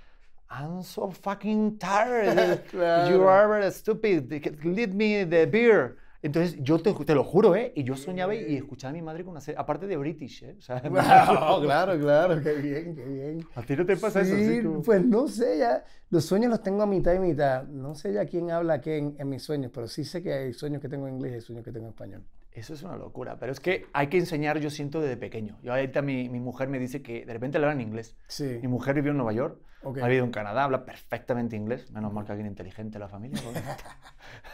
[0.55, 2.63] I'm so fucking tired.
[3.09, 4.31] You are stupid.
[4.65, 5.97] Leave me the beer.
[6.23, 7.73] Entonces, yo te, te, lo juro, ¿eh?
[7.75, 10.55] Y yo soñaba y escuchaba a mi madre con una serie, aparte de British, ¿eh?
[10.57, 13.47] O sea, claro, claro, qué bien, qué bien.
[13.57, 14.37] ¿A ti no te pasa eso?
[14.37, 17.65] Sí, pues no sé, ya, los sueños los tengo a mitad y mitad.
[17.65, 20.53] No sé ya quién habla qué en, en, mis sueños, pero sí sé que hay
[20.53, 22.23] sueños que tengo en inglés y hay sueños que tengo en español.
[22.55, 25.59] Eso es una locura, pero es que hay que enseñar, yo siento, desde pequeño.
[25.63, 28.15] Yo ahorita mi, mi mujer me dice que de repente le hablan inglés.
[28.27, 28.59] Sí.
[28.61, 31.91] Mi mujer vivió en Nueva York, ha vivido en Canadá, habla perfectamente inglés.
[31.91, 33.41] Menos mal que alguien inteligente en la familia.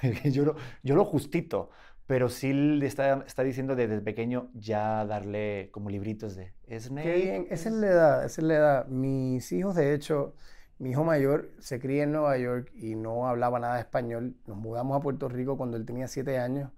[0.25, 1.71] yo, lo, yo lo justito,
[2.07, 7.03] pero sí le está, está diciendo desde pequeño ya darle como libritos de Snake.
[7.03, 8.87] Qué bien, esa es la edad, esa es la edad.
[8.87, 10.35] Mis hijos, de hecho,
[10.79, 14.37] mi hijo mayor se cría en Nueva York y no hablaba nada de español.
[14.47, 16.71] Nos mudamos a Puerto Rico cuando él tenía siete años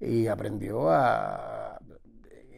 [0.00, 1.78] y aprendió a,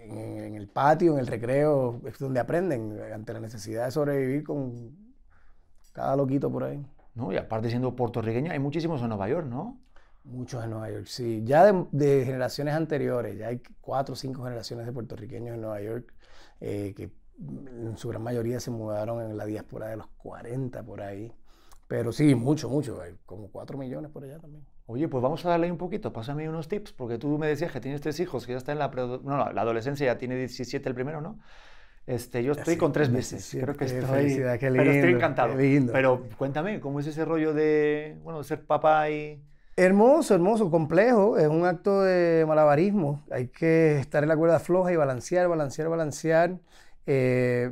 [0.04, 4.96] en, el patio, en el recreo, es donde aprenden ante la necesidad de sobrevivir con
[5.92, 6.84] cada loquito por ahí.
[7.14, 9.80] No, y aparte siendo puertorriqueño, hay muchísimos en Nueva York, ¿no?
[10.24, 11.42] Muchos en Nueva York, sí.
[11.44, 16.14] Ya de, generaciones anteriores, ya hay cuatro o cinco generaciones de puertorriqueños en Nueva York
[16.60, 21.02] eh, que en su gran mayoría se mudaron en la diáspora de los 40 por
[21.02, 21.32] ahí.
[21.88, 24.64] Pero sí, mucho, mucho, hay como cuatro millones por allá también.
[24.92, 27.80] Oye, pues vamos a darle un poquito, pásame unos tips, porque tú me decías que
[27.80, 30.94] tienes tres hijos, que ya está en la, no, la adolescencia, ya tiene 17 el
[30.94, 31.38] primero, ¿no?
[32.06, 35.54] Este, yo estoy con tres meses, creo que estoy, pero estoy encantado.
[35.92, 39.42] Pero cuéntame, ¿cómo es ese rollo de, bueno, ser papá y...
[39.76, 44.92] Hermoso, hermoso, complejo, es un acto de malabarismo, hay que estar en la cuerda floja
[44.92, 46.58] y balancear, balancear, balancear.
[47.06, 47.70] Eh,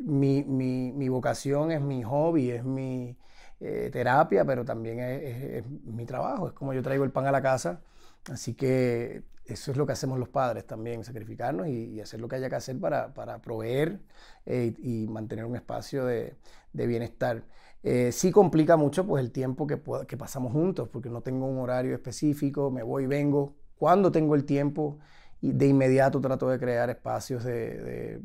[0.00, 3.16] mi, mi, mi vocación es mi hobby, es mi,
[3.60, 7.42] eh, terapia, pero también es, mi trabajo, es como yo traigo el pan a la
[7.42, 7.82] casa.
[8.30, 12.36] Así que eso es lo que hacemos los padres también, sacrificarnos y, hacer lo que
[12.36, 14.00] haya que hacer para, para proveer
[14.46, 16.36] eh, y mantener un espacio de,
[16.72, 17.44] de bienestar.
[17.82, 21.58] Eh, sí complica mucho pues, el tiempo que, que pasamos juntos, porque no tengo un
[21.58, 23.56] horario específico, me voy y vengo.
[23.76, 24.98] Cuando tengo el tiempo,
[25.42, 28.20] y de inmediato trato de crear espacios de de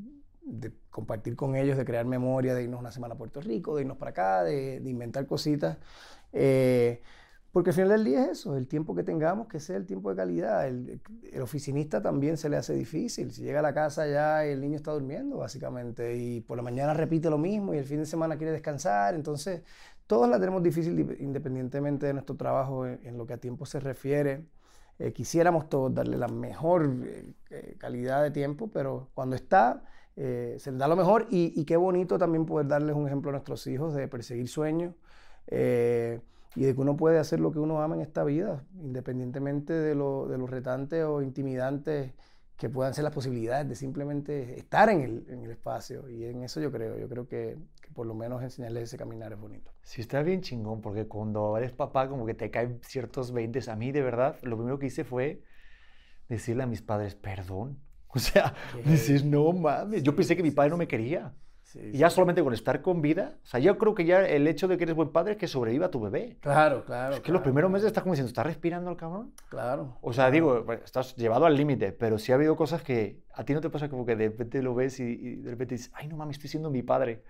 [0.89, 3.97] compartir con ellos, de crear memoria, de irnos una semana a Puerto Rico, de irnos
[3.97, 5.77] para acá, de, inventar cositas.
[6.33, 7.01] Eh,
[7.55, 10.09] porque al final del día es eso, el tiempo que tengamos, que sea el tiempo
[10.09, 10.67] de calidad.
[10.67, 10.99] El,
[11.41, 13.31] oficinista también se le hace difícil.
[13.31, 16.93] Si llega a la casa ya el niño está durmiendo, básicamente, y por la mañana
[16.93, 19.15] repite lo mismo y el fin de semana quiere descansar.
[19.15, 19.61] Entonces,
[20.05, 24.45] todos la tenemos difícil independientemente de nuestro trabajo en, lo que a tiempo se refiere.
[24.99, 29.81] Eh, quisiéramos todos darle la mejor eh, calidad de tiempo, pero cuando está,
[30.17, 33.33] eh, se les da lo mejor y, qué bonito también poder darles un ejemplo a
[33.33, 34.95] nuestros hijos de perseguir sueños
[35.47, 36.21] eh,
[36.55, 39.93] y de que uno puede hacer lo que uno ama en esta vida, independientemente de
[39.93, 42.13] lo, de los retantes o intimidantes
[42.57, 46.09] que puedan ser las posibilidades de simplemente estar en el, en el espacio.
[46.09, 47.57] Y en eso yo creo, yo creo que,
[47.93, 49.71] por lo menos enseñarles ese caminar es bonito.
[49.83, 53.69] Sí, está bien chingón, porque cuando eres papá como que te caen ciertos 20.
[53.69, 55.41] A mí de verdad, lo primero que hice fue
[56.29, 57.77] decirle a mis padres, perdón,
[58.17, 58.53] o sea,
[58.85, 61.33] dices, no mames, yo pensé que mi padre no me quería.
[61.73, 64.69] y ya solamente con estar con vida, o sea, yo creo que ya el hecho
[64.69, 66.37] de que eres buen padre es que sobreviva tu bebé.
[66.39, 67.15] Claro, claro.
[67.15, 69.33] Es que los primeros meses estás como diciendo, ¿estás respirando el cabrón?
[69.49, 69.97] Claro.
[70.01, 73.53] O sea, digo, estás llevado al límite, pero sí ha habido cosas que a ti
[73.53, 76.15] no te pasa como que de repente lo ves y, de repente dices, ay, no
[76.15, 77.21] mames, estoy siendo mi padre.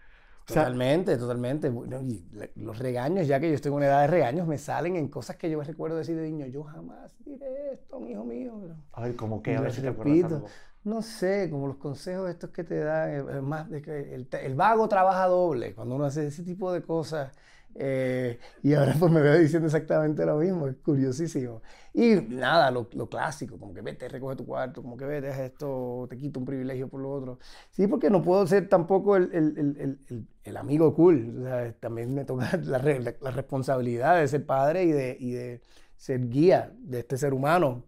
[0.46, 1.72] Totalmente, totalmente.
[2.04, 2.24] y
[2.58, 5.38] los regaños, ya que yo estoy en una edad de regaños, me salen en cosas
[5.38, 6.46] que yo me recuerdo decir de niño.
[6.46, 8.54] Yo jamás diré esto, mi hijo mío.
[8.92, 9.56] A ver, ¿cómo qué?
[9.56, 10.44] A ver si te acuerdas
[10.86, 14.88] no sé, como los consejos estos que te dan, eh, más de que el, vago
[14.88, 17.32] trabaja doble, cuando uno hace ese tipo de cosas.
[17.78, 21.62] Eh, y ahora pues me veo diciendo exactamente lo mismo, es curiosísimo.
[21.94, 26.18] Y nada, lo, clásico, como que vete, recoge tu cuarto, como que vete, esto, te
[26.18, 27.40] quito un privilegio por lo otro.
[27.72, 32.78] Sí, porque no puedo ser tampoco el, el, el, amigo cool, también me toca la,
[32.78, 35.62] la, responsabilidad de ser padre y de, y de
[35.98, 37.84] ser guía de este ser humano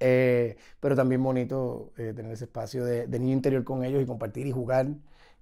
[0.00, 4.46] eh, pero también bonito eh, tener ese espacio de, niño interior con ellos y compartir
[4.46, 4.88] y jugar,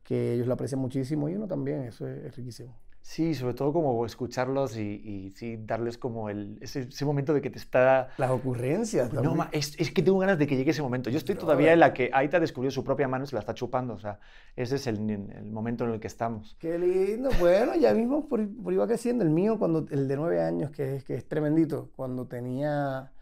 [0.03, 2.77] que ellos lo aprecian muchísimo y uno también, eso es, riquísimo.
[3.01, 7.59] Sí, sobre todo como escucharlos y, sí, darles como el, ese, momento de que te
[7.59, 8.09] está...
[8.17, 9.13] Las ocurrencias.
[9.13, 11.11] No, es, es, que tengo ganas de que llegue ese momento.
[11.11, 13.53] Yo estoy todavía en la que Aita descubrió su propia mano y se la está
[13.53, 13.93] chupando.
[13.93, 14.21] O sea,
[14.57, 16.57] ese es el, el momento en el que estamos.
[16.59, 17.29] Qué lindo.
[17.39, 19.23] Bueno, ya mismo por, por iba creciendo.
[19.23, 23.13] El mío, cuando, el de nueve años, que es, que es tremendito, cuando tenía...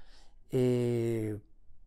[0.53, 1.39] Eh,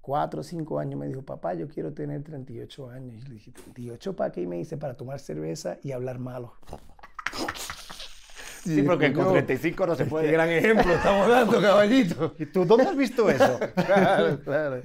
[0.01, 3.23] cuatro o cinco años me dijo, papá, yo quiero tener 38 años.
[3.23, 4.41] Y le dije, ¿38 para qué?
[4.41, 6.53] Y me dice, para tomar cerveza y hablar malo.
[8.65, 10.25] Sí, porque con 35 no se puede.
[10.25, 12.33] Qué gran ejemplo estamos dando, caballito.
[12.39, 13.59] ¿Y tú dónde has visto eso?
[13.85, 14.81] claro, claro.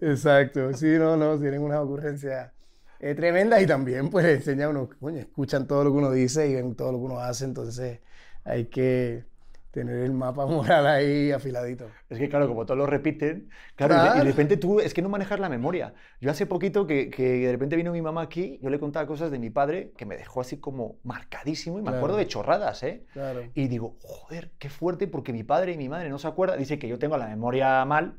[0.00, 0.72] Exacto.
[0.74, 2.52] Sí, no, no, tienen una ocurrencia
[3.00, 6.48] eh, tremenda y también pues enseña a uno, coño, escuchan todo lo que uno dice
[6.48, 7.98] y ven todo lo que uno hace, entonces
[8.44, 9.24] hay que
[9.76, 11.90] tener el mapa moral ahí afiladito.
[12.08, 15.10] Es que claro, como todos lo repiten, claro, Y, de, repente tú, es que no
[15.10, 15.92] manejas la memoria.
[16.18, 19.30] Yo hace poquito que, que, de repente vino mi mamá aquí, yo le contaba cosas
[19.30, 23.04] de mi padre que me dejó así como marcadísimo y me acuerdo de chorradas, ¿eh?
[23.12, 23.42] Claro.
[23.54, 26.58] Y digo, joder, qué fuerte porque mi padre y mi madre no se acuerdan.
[26.58, 28.14] Dice que yo tengo la memoria mal,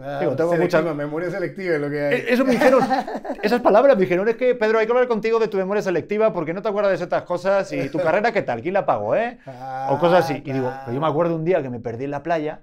[0.00, 2.14] Claro, tengo mucha memoria selectiva es lo que hay.
[2.14, 2.82] E-, eso me dijeron,
[3.42, 6.32] esas palabras me dijeron, es que Pedro, hay que hablar contigo de tu memoria selectiva
[6.32, 8.62] porque no te acuerdas de ciertas cosas y tu carrera, ¿qué tal?
[8.62, 9.38] ¿Quién la pagó, eh?
[9.88, 10.42] o cosas así.
[10.44, 12.60] Y digo, pues yo me acuerdo un día que me perdí en la playa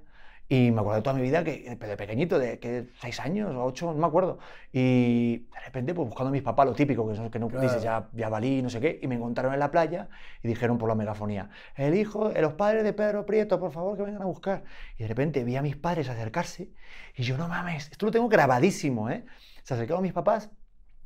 [0.49, 3.65] y me acuerdo de toda mi vida, que de pequeñito, de que seis años o
[3.65, 4.39] ocho, no me acuerdo.
[4.71, 8.07] Y de repente, pues buscando a mis papás, lo típico, que, que no dices ya,
[8.13, 10.07] ya valí, no sé qué, y me encontraron en la playa
[10.41, 14.03] y dijeron por la megafonía, el hijo, los padres de Pedro Prieto, por favor, que
[14.03, 14.63] vengan a buscar.
[14.97, 16.71] Y de repente vi a mis padres acercarse
[17.15, 19.25] y yo, no mames, esto lo tengo grabadísimo, ¿eh?
[19.63, 20.49] Se acercaron mis papás,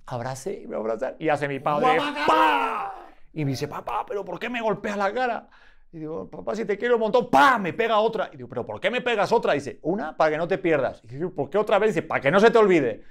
[0.06, 2.93] abracé y me abrazar y hace mi padre, ¡pa!
[3.34, 5.49] Y me dice, papá, ¿pero por qué me golpea la cara?
[5.93, 7.58] Y digo, papá, si te quiero un montón, ¡pa!
[7.60, 8.30] Me pega otra.
[8.32, 9.56] Y digo, ¿pero por qué me pegas otra?
[9.56, 11.01] Y dice, una, para que no te pierdas.
[11.04, 11.89] Y digo, ¿por qué otra vez?
[11.89, 13.04] Y dice, para que no se te olvide.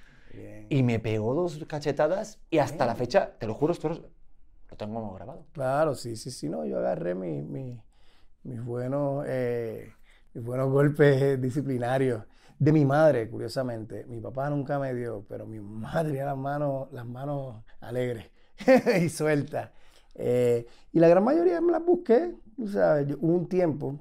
[0.69, 5.13] Y me pegó dos cachetadas y hasta la fecha, te lo juro, esto lo tengo
[5.15, 5.45] grabado.
[5.53, 6.49] Claro, sí, sí, sí.
[6.49, 9.93] No, yo agarré mi, mis, buenos, eh,
[10.33, 12.23] mis buenos golpes disciplinarios
[12.59, 14.05] de mi madre, curiosamente.
[14.07, 18.31] Mi papá nunca me dio, pero mi madre tenía las manos, las manos alegres
[19.03, 19.71] y sueltas.
[20.15, 22.35] Eh, y la gran mayoría me las busqué.
[22.63, 23.99] O sea, hubo un tiempo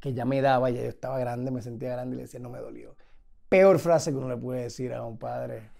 [0.00, 2.50] que ya me daba, ya yo estaba grande, me sentía grande y le decía, no
[2.50, 2.96] me dolió.
[3.48, 5.70] Peor frase que uno le puede decir a un padre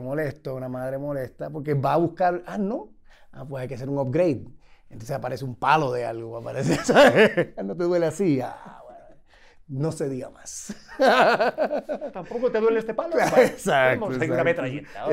[0.00, 2.90] molesto, a una madre molesta, porque va a buscar, ah, no,
[3.32, 4.44] ah, pues hay que hacer un upgrade.
[4.88, 7.56] Entonces aparece un palo de algo, aparece, ¿sabes?
[7.64, 8.82] No te duele así, ah,
[9.68, 10.74] no se diga más.
[12.12, 13.16] Tampoco te duele este palo.
[13.36, 14.06] Exacto.
[14.06, 15.06] una metralleta.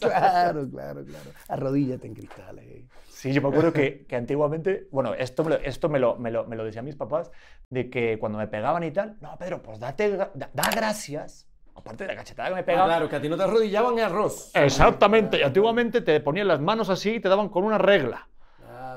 [0.00, 1.30] claro, claro, claro.
[1.48, 2.84] Arrodíllate en cristales.
[3.22, 6.32] Sí, yo me acuerdo que, que antiguamente, bueno, esto, me lo, esto me, lo, me,
[6.32, 7.30] lo, me lo decían mis papás,
[7.70, 12.08] de que cuando me pegaban y tal, no, Pedro, pues date, da, gracias aparte de
[12.08, 12.90] la cachetada que me pegaban.
[12.90, 14.50] Ah, claro, que a ti no te arrodillaban en arroz.
[14.54, 15.38] Exactamente.
[15.38, 18.26] Y antiguamente te ponían las manos así y te daban con una regla.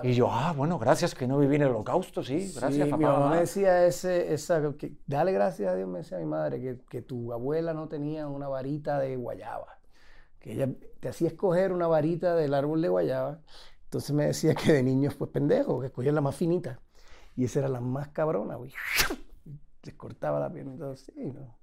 [0.02, 2.98] Y yo, ah, bueno, gracias que no viví en el holocausto, sí, gracias, papá.
[2.98, 6.60] Mi mamá me decía ese, esa, que, dale gracias a Dios, me decía mi madre,
[6.60, 9.78] que, que, tu abuela no tenía una varita de guayaba.
[10.40, 13.40] Que ella te hacía escoger una varita del árbol de guayaba.
[13.86, 16.80] Entonces me decía que de niños, pues pendejo, que escogía la más finita.
[17.36, 18.74] Y esa era la más cabrona, güey.
[19.84, 21.56] Les cortaba la pierna y todo, sí, ¿no?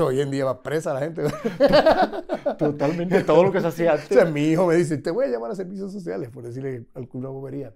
[0.00, 1.22] Hoy en día va presa la gente.
[2.58, 4.10] Totalmente todo lo que se hacía antes.
[4.10, 6.86] O sea, mi hijo me dice, te voy a llamar a servicios sociales por decirle
[6.94, 7.72] al culo bobería.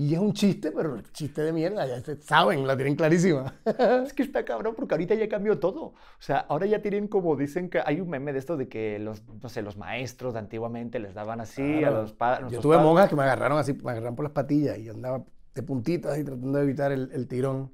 [0.00, 3.52] Y es un chiste, pero el chiste de mierda, ya saben, la tienen clarísima.
[4.02, 5.82] es que está cabrón porque ahorita ya cambió todo.
[5.82, 8.98] O sea, ahora ya tienen como dicen que hay un meme de esto de que
[8.98, 12.50] los, no sé, los maestros de antiguamente les daban así a los padres.
[12.50, 15.22] Yo tuve monjas que me agarraron así, me agarraron por las patillas y yo andaba
[15.54, 17.70] de puntitas así tratando de evitar el, el tirón.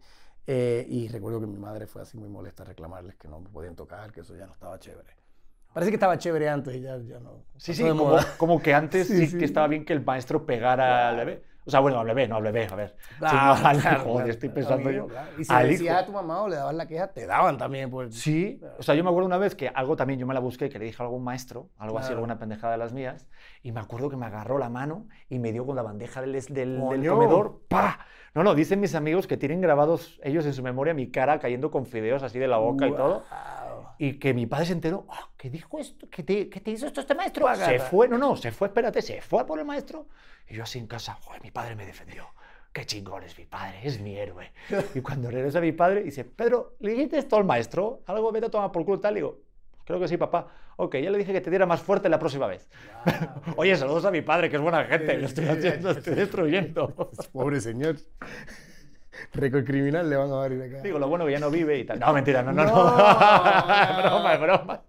[0.49, 3.51] Eh, y recuerdo que mi madre fue así muy molesta a reclamarles que no me
[3.51, 5.11] podían tocar, que eso ya no estaba chévere.
[5.73, 7.45] Parece que estaba chévere antes y ya, ya no.
[7.57, 11.17] Sí, sí, como, como, que antes sí, que estaba bien que el maestro pegara al
[11.19, 11.56] bebé.
[11.67, 12.97] O sea, bueno, al bebé, no al bebé, a ver.
[13.19, 15.09] Claro, estoy pensando yo.
[15.37, 17.91] Y si le decías a tu mamá o le dabas la queja, te daban también.
[17.91, 18.15] Pues.
[18.15, 20.69] Sí, o sea, yo me acuerdo una vez que algo también yo me la busqué,
[20.69, 23.27] que le dije a algún maestro, algo así, alguna pendejada de las mías,
[23.63, 26.33] y me acuerdo que me agarró la mano y me dio con la bandeja del,
[26.33, 27.99] del, del comedor, ¡pa!
[28.37, 31.71] No, no, dicen mis amigos que tienen grabados ellos en su memoria mi cara cayendo
[31.71, 33.25] con fideos así de la boca y todo.
[33.99, 36.09] Y que mi padre se enteró, oh, ¿qué dijo esto?
[36.11, 37.47] ¿Qué te, ¿Qué te, hizo esto este maestro?
[37.55, 40.07] Se fue, no, no, se fue, espérate, se fue por el maestro.
[40.49, 42.27] Y yo así en casa, joder, mi padre me defendió.
[42.73, 44.53] Qué chingón es mi padre, es mi héroe.
[44.95, 48.03] y cuando regresa mi padre, dice, Pedro, ¿le dijiste esto al maestro?
[48.07, 49.15] Algo vete a tomar por culo tal.
[49.15, 49.47] Le digo,
[49.87, 50.49] Creo que sí, papá.
[50.77, 52.69] Ok, ya le dije que te diera más fuerte la próxima vez.
[53.57, 55.17] Oye, saludos a mi padre, que es buena gente.
[55.17, 56.93] lo estoy haciendo, estoy destruyendo.
[57.33, 57.97] Pobre señor.
[59.35, 60.83] Récord criminal le van a dar acá.
[60.83, 62.01] Digo, lo bueno que ya no vive y tal.
[62.01, 62.75] No, mentira, no, no, no.
[62.75, 63.83] no.
[63.83, 64.81] es broma, es broma.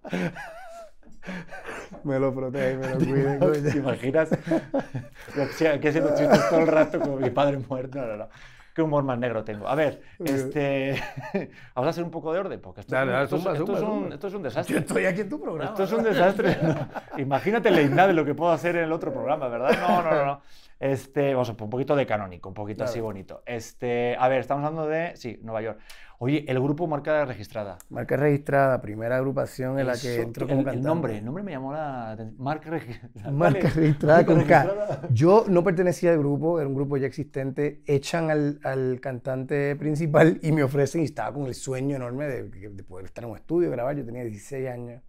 [2.04, 3.72] me lo protege, me lo cuida.
[3.72, 4.30] ¿Te imaginas?
[5.80, 8.00] que haciendo chistes todo el rato como mi padre muerto.
[8.00, 8.30] No, no, no.
[8.78, 9.68] Qué humor más negro tengo.
[9.68, 11.02] A ver, este,
[11.74, 14.44] vamos a hacer un poco de orden, porque esto, esto, es, un, esto es, un,
[14.44, 14.76] desastre.
[14.76, 15.72] Yo estoy aquí en tu programa.
[15.72, 16.56] Esto es un desastre.
[17.18, 19.72] Imagínate la de lo que puedo hacer en el otro programa, ¿verdad?
[19.80, 20.26] No, no, no.
[20.26, 20.42] no.
[20.80, 23.42] Este, vamos a un poquito de canónico, un poquito así bonito.
[23.48, 25.80] Este, a ver, estamos hablando de, sí, Nueva York.
[26.20, 27.78] Oye, el grupo Marca Registrada.
[27.90, 31.52] Marca Registrada, primera agrupación en la que entró como el, El nombre, el nombre me
[31.52, 32.36] llamó la atención.
[32.44, 33.32] Marca Registrada.
[33.32, 35.02] Marca Registrada con K.
[35.12, 37.84] Yo no pertenecía al grupo, era un grupo ya existente.
[37.86, 42.50] Echan al, al cantante principal y me ofrecen, y estaba con el sueño enorme de,
[42.50, 43.96] de poder estar en un estudio, grabar.
[43.96, 45.04] Yo tenía 16 años.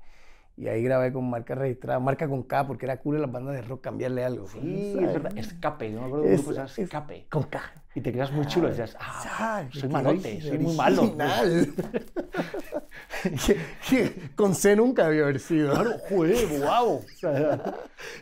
[0.59, 3.55] Y ahí grabé con marca registrada, marca con K, porque era cool en las bandas
[3.55, 4.49] de rock cambiarle algo.
[4.49, 5.39] Sí, es verdad.
[5.39, 7.27] Escape, yo me acuerdo de un grupo que se Escape.
[7.31, 7.61] Con K.
[7.95, 11.17] Y te quedas muy chulo y dices, ah, soy malote, soy muy malo.
[14.37, 15.73] con C nunca había haber sido.
[15.73, 17.05] Claro, joder, wow.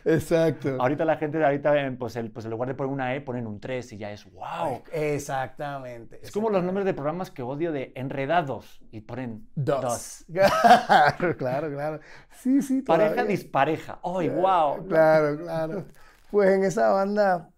[0.05, 0.77] Exacto.
[0.79, 3.59] Ahorita la gente, ahorita, pues, el, pues en lugar de poner una E, ponen un
[3.59, 4.81] 3 y ya es wow.
[4.91, 6.19] Exactamente.
[6.23, 10.25] Es como los nombres de programas que odio de enredados y ponen dos.
[10.31, 11.99] claro, claro, claro.
[12.39, 12.81] Sí, sí.
[12.81, 13.99] Pareja dispareja.
[14.03, 14.87] ¡Ay, wow!
[14.87, 15.85] Claro, claro.
[16.31, 17.49] Pues en esa banda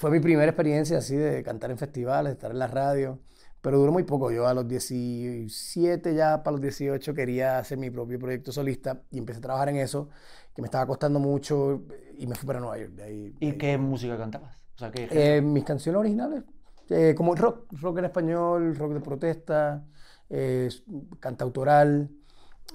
[0.00, 3.18] fue mi primera experiencia así de cantar en festivales, estar en la radio,
[3.60, 4.30] pero duró muy poco.
[4.30, 9.18] Yo a los 17, ya para los 18, quería hacer mi propio proyecto solista y
[9.18, 10.08] empecé a trabajar en eso,
[10.54, 11.82] que me estaba costando mucho
[12.16, 12.94] y me fui para Nueva York.
[13.40, 14.56] ¿Y qué música cantabas?
[14.74, 16.44] O sea, ¿qué eh, mis canciones originales,
[16.88, 19.84] eh, como rock, rock en español, rock de protesta,
[20.30, 20.70] eh,
[21.18, 22.08] cantautoral.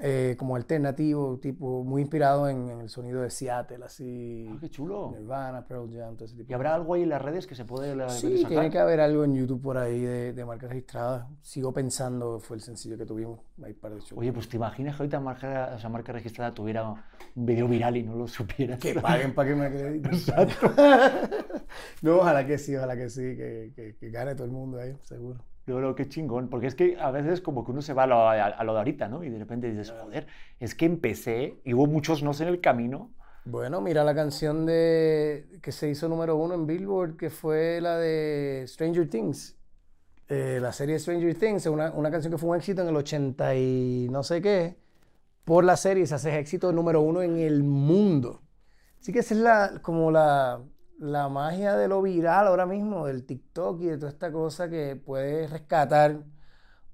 [0.01, 4.45] Eh, como alternativo, tipo muy inspirado en, el sonido de Seattle, así.
[4.51, 5.13] Ah, qué chulo.
[5.17, 6.51] Nirvana, Pearl Jam, todo ese tipo.
[6.51, 8.99] ¿Y habrá algo ahí en las redes que se puede la, Sí, tiene que haber
[8.99, 11.27] algo en YouTube por ahí de, de marcas registradas.
[11.41, 13.39] Sigo pensando, fue el sencillo que tuvimos.
[13.63, 16.89] Hay par de Oye, pues te imaginas que ahorita marca, esa marca registrada tuviera
[17.35, 18.79] un video viral y no lo supieras.
[18.79, 20.13] Que paguen para que me acrediten.
[20.13, 20.73] Exacto.
[22.01, 25.39] no, ojalá que sí, ojalá que sí, que, que gane todo el mundo ahí, seguro.
[25.67, 28.07] Yo creo que chingón, porque es que a veces como que uno se va a
[28.07, 29.23] lo, a, lo de ahorita, ¿no?
[29.23, 30.27] Y de repente dices, joder,
[30.59, 33.11] es que empecé y hubo muchos no en el camino.
[33.45, 37.97] Bueno, mira la canción de que se hizo número uno en Billboard, que fue la
[37.97, 39.55] de Stranger Things.
[40.27, 43.55] Eh, la serie Stranger Things, una, una canción que fue un éxito en el 80
[43.55, 44.77] y no sé qué.
[45.45, 48.41] Por la serie se hace éxito número uno en el mundo.
[48.99, 50.61] Así que esa es la, como la,
[50.99, 54.95] la magia de lo viral ahora mismo, del TikTok y de toda esta cosa que
[54.95, 56.23] puede rescatar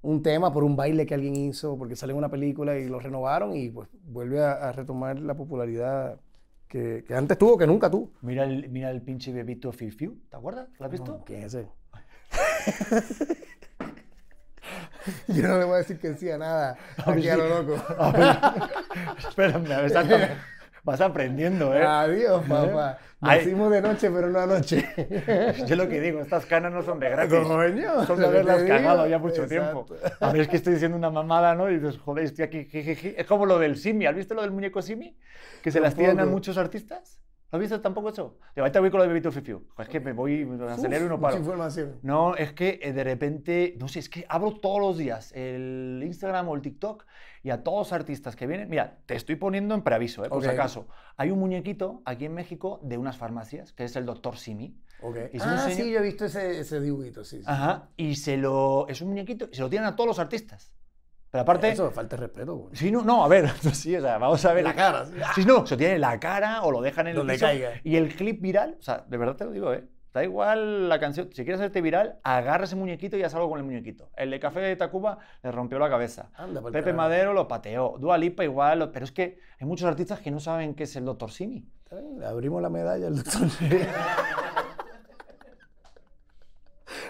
[0.02, 2.98] un tema por un baile que alguien hizo, porque sale en una película y lo
[2.98, 6.20] renovaron y pues vuelve a, retomar la popularidad
[6.66, 8.10] que, antes tuvo, que nunca tuvo.
[8.22, 10.68] Mira el, mira el pinche bebito Fiu ¿te acuerdas?
[10.78, 11.22] ¿Lo has visto?
[11.24, 11.68] ¿Qué es ese?
[15.28, 16.76] Yo no le voy a decir que decía nada.
[17.04, 17.74] A lo loco.
[19.18, 20.36] espérame, a ver,
[20.82, 21.84] vas aprendiendo, ¿eh?
[21.84, 22.98] Adiós, papá.
[23.20, 24.84] Nacimos de noche, pero no anoche.
[25.66, 27.38] Yo lo que digo, estas canas no son de gratis.
[27.38, 29.86] Coño, son de haberlas cagado ya mucho tiempo.
[30.20, 31.70] A ver, es que estoy diciendo una mamada, ¿no?
[31.70, 32.68] Y dices, joder, estoy aquí,
[33.16, 34.06] Es como lo del Simi.
[34.06, 35.16] ¿Has visto lo del muñeco Simi?
[35.62, 37.21] Que se las tiran a muchos artistas.
[37.52, 38.38] ¿Has visto tampoco eso?
[38.54, 39.62] De ahorita voy con lo de Bebito Fifiu.
[39.78, 41.36] Es que me voy, me acelero y no paro.
[41.36, 41.98] información.
[42.00, 46.02] No, es que eh, de repente, no sé, es que abro todos los días el
[46.02, 47.04] Instagram o el TikTok
[47.42, 50.30] y a todos los artistas que vienen, mira, te estoy poniendo en preaviso, ¿eh?
[50.30, 50.88] por si acaso.
[51.18, 54.38] Hay un muñequito aquí en México de unas farmacias, que es el Dr.
[54.38, 54.74] Simi.
[55.02, 55.28] Okay.
[55.40, 57.44] ah, sí, yo he visto ese, ese dibujito, sí, sí.
[57.46, 60.72] Ajá, y se lo, es un muñequito y se lo tienen a todos los artistas.
[61.32, 61.70] Pero aparte.
[61.70, 62.76] Eso falta respeto, güey.
[62.76, 64.64] Sí, no, no, a ver, sí, o sea, vamos a ver.
[64.64, 65.06] La cara.
[65.34, 67.70] Sí, no, se en la cara o lo dejan en Donde el caiga.
[67.82, 69.88] Y el clip viral, o sea, de verdad te lo digo, ¿eh?
[70.12, 71.30] Da igual la canción.
[71.32, 74.10] Si quieres hacerte viral, agarra ese muñequito y haz algo con el muñequito.
[74.14, 76.28] El de Café de Tacuba le rompió la cabeza.
[76.70, 77.96] Pepe Madero lo pateó.
[77.98, 78.90] Dua Lipa igual.
[78.92, 81.30] Pero es que hay muchos artistas que no saben qué es el Dr.
[81.30, 81.66] Simi.
[82.18, 83.48] Le abrimos la medalla al Dr.
[83.48, 83.70] Simi.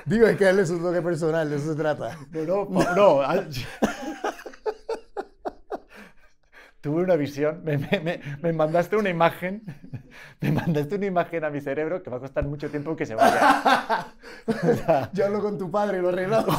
[0.06, 2.16] Digo, es que darle su toque personal, de eso se trata.
[2.32, 3.20] No, no, no.
[6.82, 9.62] tuve una visión, me, mandaste una imagen,
[10.40, 13.14] me mandaste una imagen a mi cerebro que va a costar mucho tiempo que se
[13.14, 14.08] vaya.
[15.12, 16.58] Yo hablo con tu padre y lo arreglamos.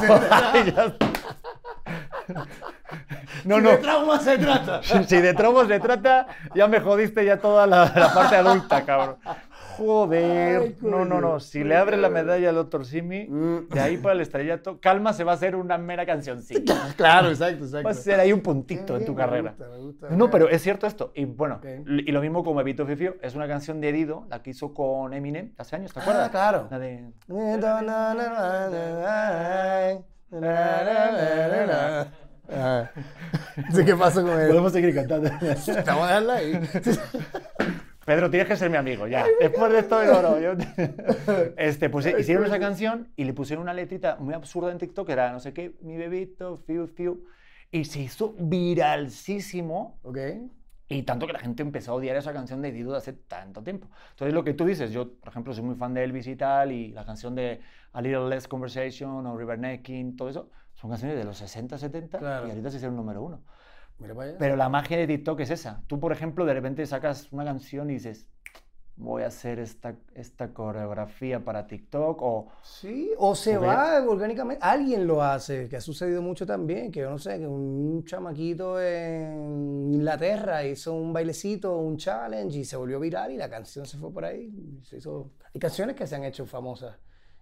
[3.44, 3.70] no, si no.
[3.70, 4.82] de trauma se trata.
[4.82, 9.16] Si de trauma se trata, ya me jodiste ya toda la, la parte adulta, cabrón.
[9.76, 11.40] Joder, no, no, no.
[11.40, 13.68] Si le abres la medalla al doctor Simi, mm.
[13.68, 16.74] de ahí para el estrellato, Calma se va a hacer una mera cancioncita.
[16.96, 17.84] Claro, exacto, exacto.
[17.84, 19.54] Va a ser ahí un puntito en tu carrera.
[20.10, 21.12] no, pero es cierto esto.
[21.14, 24.50] Y bueno, y lo mismo como Evito Fifio, es una canción de Dido, la que
[24.50, 26.28] hizo con Eminem hace años, ¿te acuerdas?
[26.28, 26.68] Ah, claro.
[26.70, 27.10] La de...
[33.84, 34.48] ¿Qué pasó con él?
[34.48, 35.30] Podemos seguir cantando.
[35.40, 36.60] Vamos a dejarla ahí.
[38.04, 39.26] Pedro, tienes que ser mi amigo, ya.
[39.40, 40.52] Después de esto, no, yo...
[41.56, 45.12] Este, pues hicieron esa canción y le pusieron una letrita muy absurda en TikTok, que
[45.12, 47.24] era no sé qué, mi bebito, fiu, fiu.
[47.70, 49.98] Y se hizo viralísimo.
[50.02, 50.18] Ok.
[50.88, 53.88] Y tanto que la gente empezó a odiar esa canción de Dido hace tanto tiempo.
[54.10, 56.72] Entonces, lo que tú dices, yo, por ejemplo, soy muy fan de Elvis y tal,
[56.72, 57.60] y la canción de
[57.92, 62.20] A Little Less Conversation o River Necking, todo eso, son canciones de los 60, 70
[62.20, 63.42] y ahorita se hicieron número uno.
[64.38, 65.82] Pero la magia de TikTok es esa.
[65.86, 68.28] Tú, por ejemplo, de repente sacas una canción y dices,
[68.96, 72.48] voy a hacer esta, esta coreografía para TikTok o...
[72.62, 74.64] Sí, o se va orgánicamente.
[74.64, 78.80] Alguien lo hace, que ha sucedido mucho también, que yo no sé, que un chamaquito
[78.80, 83.98] en Inglaterra hizo un bailecito, un challenge y se volvió viral y la canción se
[83.98, 84.80] fue por ahí.
[84.82, 85.32] Se hizo...
[85.52, 86.96] Hay canciones que se han hecho famosas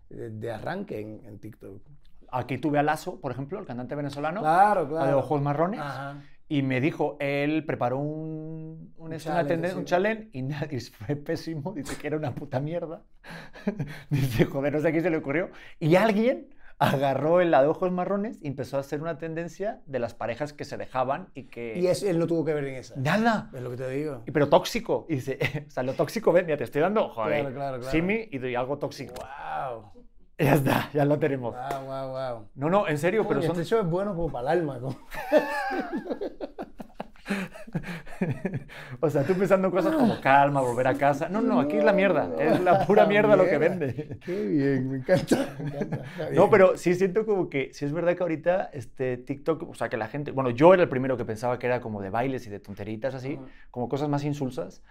[0.08, 1.82] de, arranque en, en, TikTok.
[2.30, 4.40] Aquí tuve a Lazo, por ejemplo, el cantante venezolano.
[4.40, 5.06] Claro, claro.
[5.06, 5.80] De ojos marrones.
[5.80, 6.22] Ajá.
[6.52, 11.96] Y me dijo, él preparó un, un, challenge, un challenge y, nadie, fue pésimo, dice
[11.96, 13.04] que era una puta mierda.
[14.10, 15.48] dice, joder, no sé a quién se le ocurrió.
[15.80, 19.98] Y alguien agarró el la de ojos marrones y empezó a hacer una tendencia de
[19.98, 21.78] las parejas que se dejaban y que...
[21.78, 22.96] Y él no tuvo que ver en esa.
[22.96, 23.50] Nada.
[23.54, 24.22] Es lo que te digo.
[24.30, 25.06] Pero tóxico.
[25.08, 25.38] Y dice,
[25.68, 27.90] o sea, lo tóxico, ven, mira, te estoy dando, joder, claro, claro, claro.
[27.90, 29.14] Simi y doy algo tóxico.
[29.14, 30.04] ¡Wow!
[30.38, 31.54] Ya está, ya lo tenemos.
[31.54, 32.48] Wow, wow, wow.
[32.54, 33.52] No, no, en serio, pero son...
[33.52, 34.80] Este show es bueno como para el alma.
[39.00, 41.28] o sea, tú pensando cosas como calma, volver a casa.
[41.28, 42.30] No, no, aquí es la mierda.
[42.38, 44.18] Es la pura mierda lo que vende.
[44.24, 45.56] Qué bien, me encanta.
[46.32, 49.88] No, pero sí siento como que, sí es verdad que ahorita este, TikTok, o sea,
[49.88, 52.46] que la gente, bueno, yo era el primero que pensaba que era como de bailes
[52.46, 53.38] y de tonteritas así,
[53.70, 54.82] como cosas más insulsas.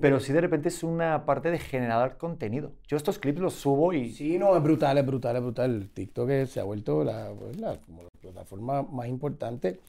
[0.00, 2.72] Pero sí de repente es una parte de generar contenido.
[2.86, 4.10] Yo estos clips los subo y...
[4.10, 5.90] Sí, no, es brutal, es brutal, es brutal.
[5.92, 9.80] TikTok se ha vuelto la, pues, la, como la plataforma más importante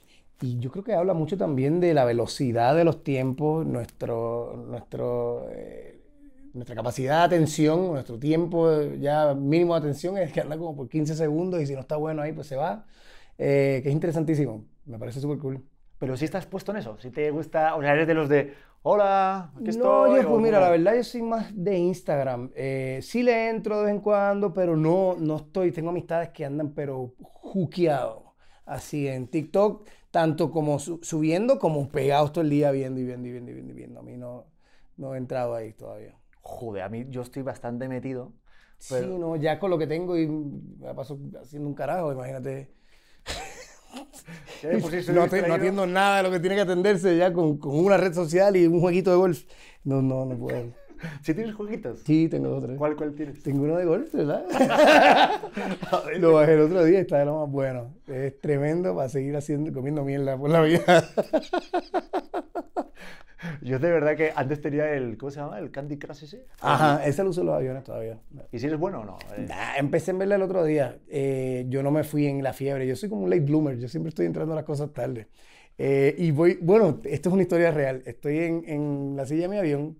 [0.41, 5.47] y yo creo que habla mucho también de la velocidad de los tiempos, nuestro, nuestro,
[5.51, 6.01] eh,
[6.53, 10.89] nuestra capacidad de atención, nuestro tiempo ya mínimo de atención es que anda como por
[10.89, 12.85] 15 segundos y si no está bueno ahí, pues se va.
[13.37, 14.65] Eh, que es interesantísimo.
[14.85, 15.63] Me parece súper cool.
[15.99, 18.55] Pero si estás puesto en eso, si te gusta, o sea, eres de los de,
[18.81, 20.11] hola, aquí estoy.
[20.11, 22.49] No, yo, pues mira, la verdad yo soy más de Instagram.
[22.55, 26.45] Eh, sí le entro de vez en cuando, pero no, no estoy, tengo amistades que
[26.45, 28.23] andan pero juqueados.
[28.65, 33.31] Así en TikTok tanto como subiendo como pegados todo el día viendo y viendo y
[33.31, 33.99] viendo y viendo y viendo.
[34.01, 34.45] A mí no,
[34.97, 36.15] no he entrado ahí todavía.
[36.41, 38.33] Joder, a mí yo estoy bastante metido.
[38.77, 42.73] Sí, no, ya con lo que tengo y me paso haciendo un carajo, imagínate.
[45.13, 48.13] no, no, atiendo nada de lo que tiene que atenderse ya con, con, una red
[48.13, 49.43] social y un jueguito de golf.
[49.83, 50.73] No, no, no puedo.
[51.21, 51.99] ¿Sí tienes jueguitos?
[52.05, 52.77] Sí, tengo dos tres.
[52.77, 53.41] ¿Cuál, cuál tienes?
[53.43, 54.45] Tengo uno de golf, ¿verdad?
[56.19, 57.93] lo bajé el otro día y está de lo más bueno.
[58.07, 60.81] Es tremendo para seguir haciendo, comiendo mierda por la vida.
[63.61, 65.57] Yo de verdad que antes tenía el, ¿cómo se llama?
[65.57, 66.45] El Candy Crush ese.
[66.59, 68.19] Ajá, ese lo uso los aviones todavía.
[68.51, 69.17] ¿Y si eres bueno o no?
[69.35, 69.47] Eh.
[69.77, 70.99] empecé en verla el otro día.
[71.07, 72.85] Eh, yo no me fui en la fiebre.
[72.87, 73.77] Yo soy como un late bloomer.
[73.79, 75.27] Yo siempre estoy entrando a las cosas tarde.
[75.77, 78.03] Eh, y voy, bueno, esto es una historia real.
[78.05, 79.97] Estoy en, en la silla de mi avión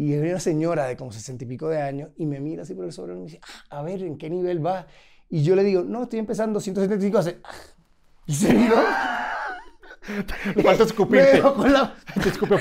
[0.00, 2.72] y hay una señora de como sesenta y pico de años y me mira así
[2.72, 4.86] por el sobre y me dice, ah, a ver, ¿en qué nivel va?
[5.28, 7.50] Y yo le digo, no, estoy empezando 175, hace, ah",
[8.24, 8.76] y se miró.
[10.56, 11.42] Le falta escupirte.
[11.54, 11.94] con la...
[12.22, 12.56] Te escupe,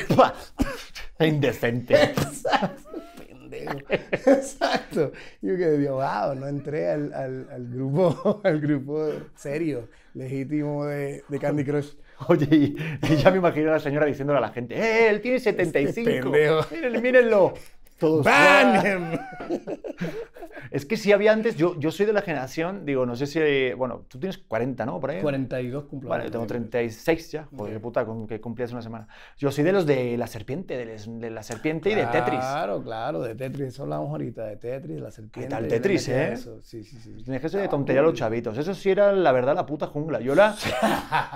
[1.26, 2.12] Indecente.
[2.12, 3.02] Exacto.
[3.18, 3.78] Pendejo.
[3.90, 5.14] Exacto.
[5.42, 11.24] Yo que digo, wow, no entré al, al, al, grupo, al grupo serio, legítimo de,
[11.30, 11.94] de Candy Crush.
[12.28, 15.40] Oye, y, ya me imagino a la señora diciéndole a la gente, ¡eh, él tiene
[15.40, 16.30] 75!
[16.72, 17.54] Mírenlo, mírenlo.
[18.00, 18.26] Todos,
[20.72, 23.74] es que si había antes, yo, yo soy de la generación, digo, no sé si,
[23.74, 25.00] bueno, tú tienes 40, ¿no?
[25.00, 25.22] Por ahí.
[25.22, 26.10] 42 cumplo.
[26.10, 29.08] Vale, tengo 36 ya, porque qué puta, que cumplías una semana.
[29.38, 32.40] Yo soy de los de la serpiente, de, la serpiente y de Tetris.
[32.40, 35.50] Claro, claro, de Tetris, eso hablamos ahorita, de Tetris, de la serpiente.
[35.50, 36.38] Tal Tetris, ¿eh?
[36.64, 37.22] Sí, sí, sí.
[37.24, 38.58] Tienes que ser de tontería a los chavitos.
[38.58, 40.22] Eso sí era, la verdad, la puta jungla.
[40.22, 40.56] Yo la,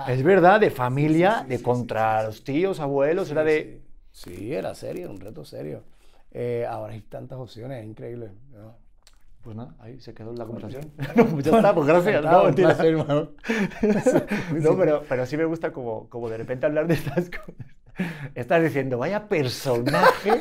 [0.08, 3.82] es verdad, de familia, de contra los tíos, abuelos, era de...
[4.12, 5.82] Sí, era serio, un reto serio.
[6.34, 8.32] Eh, ahora hay tantas opciones, es increíble.
[9.42, 10.90] Pues nada, ahí se quedó la conversación.
[11.14, 12.24] no, pues ya está, pues gracias.
[12.24, 12.74] No, mentira.
[14.52, 17.54] no, pero, pero sí me gusta como, como de repente hablar de estas cosas.
[18.34, 20.40] Estás diciendo, vaya personaje.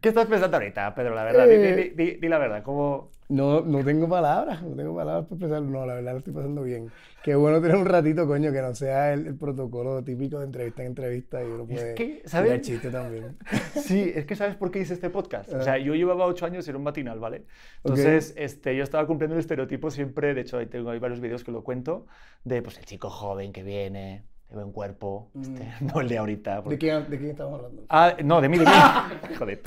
[0.00, 1.14] ¿Qué estás pensando ahorita, Pedro?
[1.14, 2.62] La verdad, di, di, di, la verdad.
[2.62, 5.68] ¿cómo, No, no tengo palabras, no tengo palabras para expresarlo.
[5.68, 6.90] No, la verdad lo estoy pasando bien.
[7.22, 10.88] Qué bueno tener un ratito, coño, que no sea el, protocolo típico de entrevista en
[10.88, 12.52] entrevista y uno puede es que, ¿sabes?
[12.52, 13.36] el chiste también.
[13.74, 15.52] Sí, es que ¿sabes por qué hice este podcast?
[15.52, 15.78] O sea, ah.
[15.78, 17.44] yo llevaba ocho años en un matinal, ¿vale?
[17.84, 21.44] Entonces, este, yo estaba cumpliendo el estereotipo siempre, de hecho, ahí tengo hay varios vídeos
[21.44, 22.06] que lo cuento,
[22.44, 25.86] de pues el chico joven que viene, de buen cuerpo, este, mm.
[25.92, 26.62] no el de ahorita.
[26.62, 27.84] ¿De, quién, ¿De quién estamos hablando?
[27.90, 28.72] Ah, no, de mí, de mí.
[29.38, 29.60] Joder,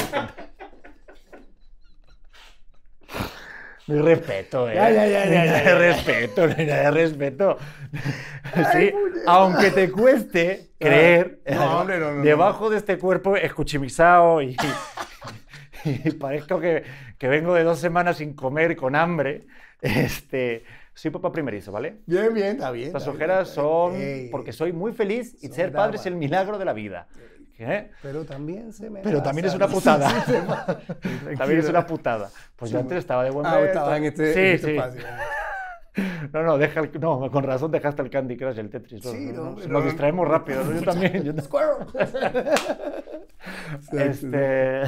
[3.91, 4.75] No respeto, ¿eh?
[4.75, 7.57] Ya, ya, ya, ya, ya, de respeto, no de respeto.
[8.73, 8.91] Sí,
[9.27, 10.75] aunque te cueste ah.
[10.79, 14.55] creer, no, hombre, no, no, debajo de este cuerpo escuchimizado y,
[15.85, 16.83] y parezco que,
[17.17, 19.45] que, vengo de dos semanas sin comer, con hambre,
[19.81, 20.63] este,
[20.93, 21.97] soy papá primerizo, ¿vale?
[22.05, 22.87] Bien, bien, está bien.
[22.87, 23.93] Estas ojeras son
[24.31, 27.07] porque soy muy feliz y ser padre es el milagro de la vida.
[27.61, 27.91] ¿Eh?
[28.01, 29.01] Pero también se me.
[29.01, 30.09] Pero también es una putada.
[31.37, 32.29] también es una putada.
[32.55, 34.75] Pues yo antes estaba de buen Ah, estaba en este, sí, este sí.
[34.75, 35.01] espacio.
[36.31, 39.03] No, no, deja el, no, con razón dejaste el Candy Crush y el Tetris.
[39.03, 40.71] Sí, no, nos distraemos rápido, ¿no?
[40.71, 41.21] Yo también.
[41.21, 41.33] Yo
[43.99, 44.83] este,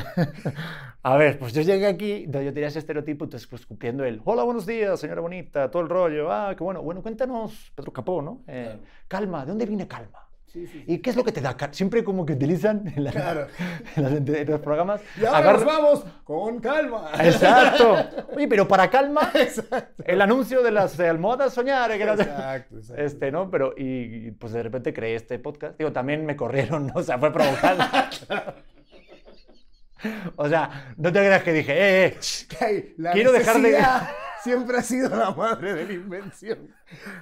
[1.01, 4.43] a ver, pues yo llegué aquí, yo tenía ese estereotipo, entonces pues escupiendo el, hola,
[4.43, 6.82] buenos días, señora bonita, todo el rollo, ah, qué bueno.
[6.82, 8.43] Bueno, cuéntanos, Pedro Capó, ¿no?
[8.47, 10.19] Eh, calma, ¿de dónde viene calma?
[10.56, 11.58] ¿Y qué es lo que te da?
[11.72, 13.04] Siempre como que utilizan en,
[14.47, 15.01] los programas.
[15.20, 17.10] Y ahora nos vamos con calma.
[17.20, 17.97] Exacto.
[18.36, 19.32] Oye, pero para calma,
[20.06, 21.91] el anuncio de las almohadas soñar.
[21.91, 22.22] exacto,
[22.78, 23.49] exacto, Este, ¿no?
[23.49, 25.76] Pero, y, pues de repente creé este podcast.
[25.78, 26.93] Digo, también me corrieron, ¿no?
[27.04, 27.84] O sea, fue provocado.
[30.36, 32.18] o sea, no te creas que dije, eh,
[32.62, 33.78] eh, quiero dejar de
[34.43, 36.69] siempre ha sido la madre de la invención.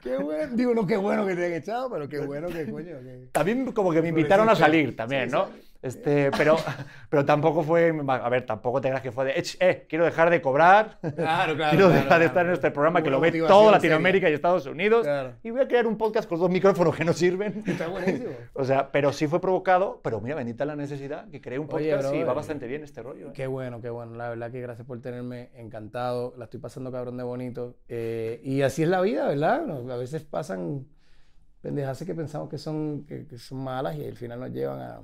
[0.02, 0.56] Qué bueno.
[0.56, 2.98] Digo, no, qué bueno que te han echado, pero qué bueno que coño.
[3.32, 5.50] También como que me invitaron a salir también, ¿no?
[5.82, 6.58] Este, pero,
[7.10, 10.40] pero tampoco fue, a ver, tampoco te creas que fue de, eh, quiero dejar de
[10.40, 14.30] cobrar, claro, claro, quiero dejar de estar en este programa que lo ve toda Latinoamérica
[14.30, 15.08] y Estados Unidos
[15.42, 17.64] y voy a crear un podcast con dos micrófonos que no sirven.
[17.66, 18.30] Está buenísimo.
[18.54, 22.14] o sea, pero sí fue provocado, pero mira, bendita la necesidad, que creé un podcast
[22.14, 23.30] y va bastante bien este rollo.
[23.30, 23.34] ¿eh?
[23.34, 27.18] Qué bueno, qué bueno, la verdad que gracias por tenerme encantado, la estoy pasando cabrón
[27.18, 29.68] de bonito eh, y así es la vida, ¿verdad?
[29.90, 30.86] A veces pasan
[31.62, 35.02] pendejas que pensamos que son, que son malas y al final nos llevan a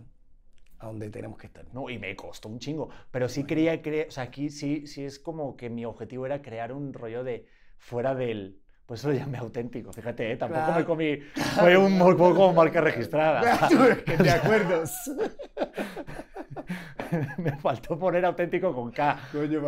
[0.79, 1.65] a donde tenemos que estar.
[1.73, 5.03] No, y me costó un chingo, pero sí quería creer, o sea, aquí sí, sí
[5.05, 7.45] es como que mi objetivo era crear un rollo de
[7.77, 10.37] fuera del, pues eso lo llamé auténtico, fíjate, ¿eh?
[10.37, 11.17] tampoco me comí,
[11.59, 13.41] fue un poco como marca registrada.
[14.23, 14.83] de acuerdo.
[17.37, 19.19] me faltó poner auténtico con K,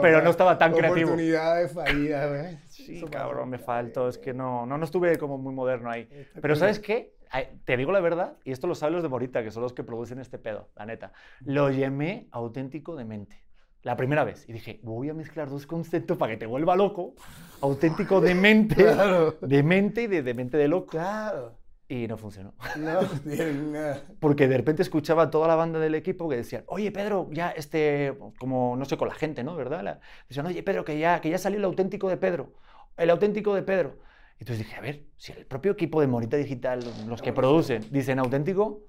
[0.02, 1.12] pero no estaba tan creativo.
[1.12, 2.58] Oportunidades fallidas, ¿ves?
[2.68, 6.08] Sí, cabrón, me faltó, es que no, no, no estuve como muy moderno ahí.
[6.42, 7.14] Pero ¿sabes qué?
[7.66, 9.84] Te digo la verdad, y esto lo saben los de Morita, que son los que
[9.84, 11.14] producen este pedo, la neta.
[11.42, 13.44] Lo llamé auténtico de mente.
[13.84, 14.48] La primera vez.
[14.50, 17.16] Y dije, voy a mezclar dos conceptos para que te vuelva loco.
[17.62, 18.84] Auténtico de mente.
[19.42, 20.88] De mente y de, mente de loco.
[20.88, 21.58] Claro.
[21.88, 22.54] Y no funcionó.
[22.78, 23.00] No,
[24.20, 27.50] Porque de repente escuchaba a toda la banda del equipo que decían, oye Pedro, ya
[27.50, 29.56] este, como no sé, con la gente, ¿no?
[29.56, 30.00] ¿Verdad?
[30.28, 32.54] decían, oye Pedro, que ya, que ya salió el auténtico de Pedro.
[32.98, 33.98] El auténtico de Pedro.
[34.40, 38.20] Entonces dije, a ver, si el propio equipo de Morita Digital, los que producen, dicen
[38.20, 38.82] auténtico,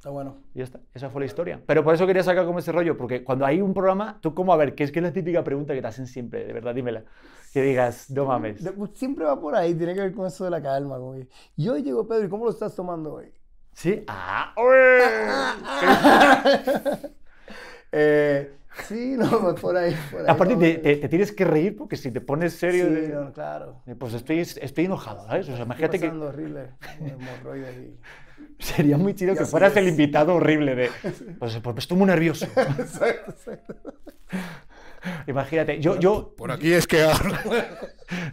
[0.00, 0.38] Está bueno.
[0.54, 1.60] Y ya está, esa fue la historia.
[1.66, 4.54] Pero por eso quería sacar como ese rollo, porque cuando hay un programa, tú como,
[4.54, 6.46] a ver, ¿qué es, que es la típica pregunta que te hacen siempre?
[6.46, 7.04] De verdad, dímela.
[7.52, 8.66] Que digas, no mames.
[8.78, 10.96] Pues, siempre va por ahí, tiene que ver con eso de la calma.
[10.96, 11.16] Como
[11.54, 13.26] y hoy llegó Pedro, ¿y cómo lo estás tomando hoy?
[13.74, 14.02] Sí.
[14.08, 14.54] Ah,
[17.92, 18.54] eh,
[18.86, 19.96] Sí, no, por ahí.
[20.10, 22.86] Por ahí Aparte, te, te, tienes que reír porque si te pones serio.
[22.88, 23.82] Sí, claro.
[23.86, 25.48] Eh, pues estoy, estoy enojado, ¿sabes?
[25.48, 26.08] O sea, imagínate que.
[26.08, 26.70] horrible.
[27.00, 27.96] Y...
[28.58, 30.90] Sería muy chido que fueras el invitado horrible de.
[31.38, 32.44] Pues, pues estoy muy nervioso.
[32.78, 33.74] exacto, exacto.
[35.26, 36.34] Imagínate, yo, yo...
[36.36, 37.08] Por aquí es que...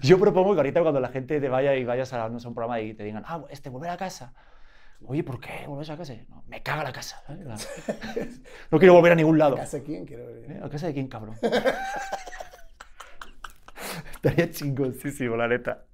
[0.02, 2.94] yo propongo que ahorita cuando la gente te vaya y vayas a, un programa y
[2.94, 4.34] te digan, ah, este, volver a casa,
[5.06, 6.16] Oye, ¿por qué vuelves a casa?
[6.30, 7.24] No, me caga la casa.
[8.72, 9.56] No quiero volver a ningún lado.
[9.56, 10.52] ¿A casa de quién quiero ver?
[10.52, 10.60] ¿Eh?
[10.62, 11.36] ¿A casa de quién, cabrón?
[14.16, 15.86] Estaría chingosísimo, la neta.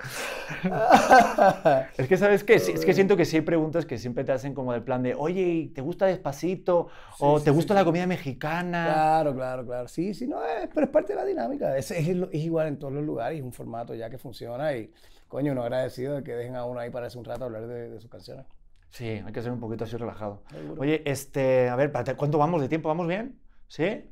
[1.97, 2.55] es que, ¿sabes qué?
[2.55, 5.13] Es que siento que sí hay preguntas que siempre te hacen como del plan de,
[5.13, 6.87] oye, ¿te gusta Despacito?
[7.19, 8.85] ¿O te gusta la comida mexicana?
[8.85, 9.87] Claro, claro, claro.
[9.89, 11.77] Sí, sí, no, es, pero es parte de la dinámica.
[11.77, 14.89] Es, es, igual en todos los lugares, es un formato ya que funciona y,
[15.27, 17.89] coño, uno agradecido de que dejen a uno ahí para hacer un rato hablar de,
[17.89, 18.45] de sus canciones.
[18.93, 20.43] Sí, hay que ser un poquito así relajado.
[20.77, 22.89] Oye, este, a ver, ¿cuánto vamos de tiempo?
[22.89, 23.39] ¿Vamos bien?
[23.67, 24.07] ¿Sí?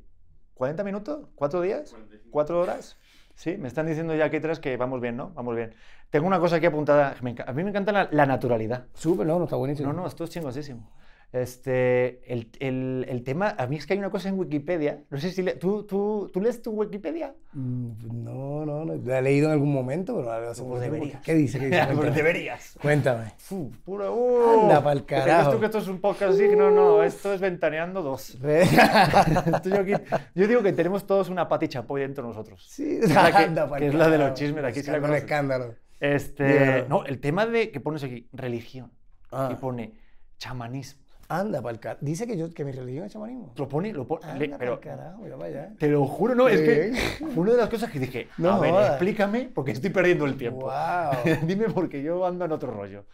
[0.56, 1.28] ¿40 minutos?
[1.36, 1.96] ¿Cuatro días?
[2.32, 2.98] ¿Cuatro horas?
[3.36, 5.30] Sí, me están diciendo ya aquí tres que vamos bien, ¿no?
[5.36, 5.76] Vamos bien.
[6.10, 7.12] Tengo una cosa aquí apuntada.
[7.12, 8.88] A mí me encanta la, naturalidad.
[8.96, 9.94] Súper, no, no, está buenísimo.
[9.94, 10.92] No, no, esto es chingosísimo.
[11.34, 15.18] Este, el, el, el, tema, a mí es que hay una cosa en Wikipedia, no
[15.18, 17.34] sé si ¿tú, tú, ¿tú, lees tu Wikipedia?
[17.54, 21.22] Mm, no, no, no, la he leído en algún momento, pero pues deberías.
[21.22, 21.58] ¿Qué dice?
[21.58, 22.12] ¿Qué dice?
[22.14, 22.78] deberías.
[22.82, 23.32] Cuéntame.
[23.50, 25.52] Uf, puro, uh, Anda pa'l carajo.
[25.52, 26.50] tú que esto es un podcast así?
[26.50, 28.38] No, no, esto es Ventaneando dos.
[29.64, 29.94] yo, aquí,
[30.36, 32.66] yo, digo que tenemos todos una pati chapoy dentro de nosotros.
[32.68, 35.76] Sí, que, anda que es la de los chismes, aquí se la escándalo.
[36.02, 38.92] Este, no, el tema de que pones aquí, religión,
[39.32, 39.50] ah.
[39.50, 39.94] y pone
[40.38, 41.02] chamanismo.
[41.32, 42.00] Anda, para el carajo.
[42.04, 43.54] Dice que, yo, que mi religión es chamanismo.
[43.56, 44.26] Lo pone, lo pone.
[44.26, 45.74] Anda pero, carajo, mira vaya.
[45.80, 46.94] Te lo juro, no, es que
[47.36, 50.66] una de las cosas que dije, no, a ver, explícame, porque estoy perdiendo el tiempo.
[50.66, 51.36] Wow.
[51.44, 53.06] Dime porque yo ando en otro rollo.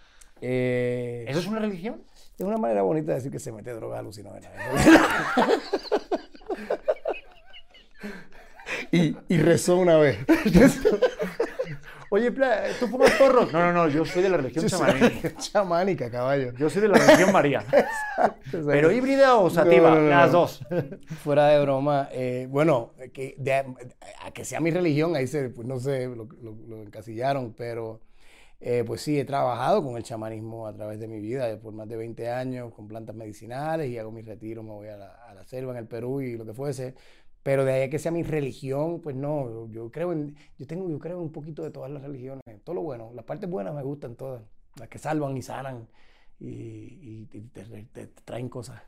[0.41, 2.01] Eh, ¿Eso es una religión?
[2.37, 4.49] Es una manera bonita de decir que se mete droga alucinógena.
[8.91, 10.17] y, y rezó una vez.
[12.09, 12.31] Oye,
[12.79, 13.51] ¿tú fumas porros?
[13.51, 15.35] No, no, no, yo soy de la religión chamánica.
[15.37, 16.53] chamánica, caballo.
[16.53, 17.65] Yo soy de la religión María.
[18.51, 20.61] Pero híbrida o sativa, las dos.
[21.23, 23.35] Fuera de broma, eh, bueno, que
[24.23, 26.27] a que sea mi religión, ahí se, pues no sé, lo,
[26.81, 27.99] encasillaron, pero
[28.61, 31.89] eh, pues sí, he trabajado con el chamanismo a través de mi vida, por más
[31.89, 35.33] de 20 años, con plantas medicinales y hago mis retiros, me voy a la, a
[35.33, 36.95] la selva en el Perú y lo que fuese
[37.47, 40.99] pero de ahí que sea mi religión, pues no, yo creo en, yo tengo, yo
[40.99, 44.17] creo un poquito de todas las religiones, todo lo bueno, las partes buenas me gustan
[44.17, 44.43] todas,
[44.77, 45.87] las que salvan y sanan
[46.41, 48.81] y, te, traen cosas.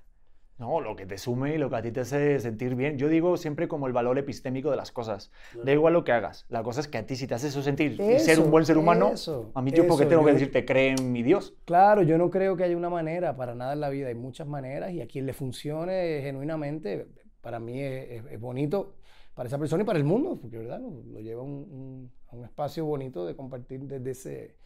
[0.58, 2.98] No, lo que te sume y lo que a ti te hace sentir bien.
[2.98, 5.32] Yo digo siempre como el valor epistémico de las cosas.
[5.64, 6.46] Da igual lo que hagas.
[6.50, 8.66] La cosa es que a ti si te hace eso sentir y ser un buen
[8.66, 9.14] ser humano,
[9.54, 11.56] a mí yo porque tengo que decirte, cree en mi Dios.
[11.64, 14.10] Claro, yo no creo que haya una manera para nada en la vida.
[14.10, 17.08] Hay muchas maneras y a quien le funcione genuinamente,
[17.42, 18.96] para mí es, bonito
[19.34, 20.80] para esa persona y para el mundo, porque ¿verdad?
[20.82, 22.12] Lo, lleva a un,
[22.44, 24.58] espacio bonito de compartir desde ese,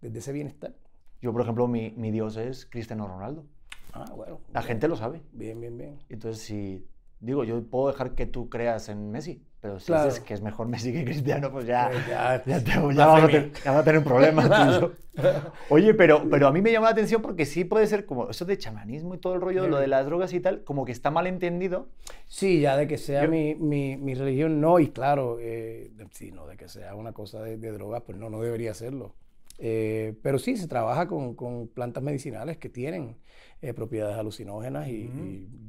[0.00, 0.74] desde ese bienestar.
[1.20, 3.44] Yo, por ejemplo, mi, mi Dios es Cristiano Ronaldo.
[3.92, 4.40] Ah, bueno.
[4.52, 5.22] La gente lo sabe.
[5.32, 5.98] Bien, bien, bien.
[6.08, 6.86] Entonces, si
[7.20, 10.68] digo, yo puedo dejar que tú creas en Messi, pero si dices que es mejor
[10.68, 13.98] Messi que Cristiano, pues ya, pues ya, ya, te, ya, vamos a tener, a tener,
[13.98, 14.92] un problema.
[15.68, 18.44] Oye, pero, pero a mí me llama la atención porque sí puede ser como eso
[18.44, 21.10] de chamanismo y todo el rollo, lo de las drogas y tal, como que está
[21.10, 21.88] mal entendido.
[22.26, 26.46] Sí, ya de que sea mi, mi, mi, religión, no, y claro, eh, sí, no,
[26.46, 29.14] de que sea una cosa de, de drogas, pues no, no debería serlo.
[29.62, 33.18] Eh, pero sí, se trabaja con, con plantas medicinales que tienen
[33.60, 35.10] eh, propiedades alucinógenas y,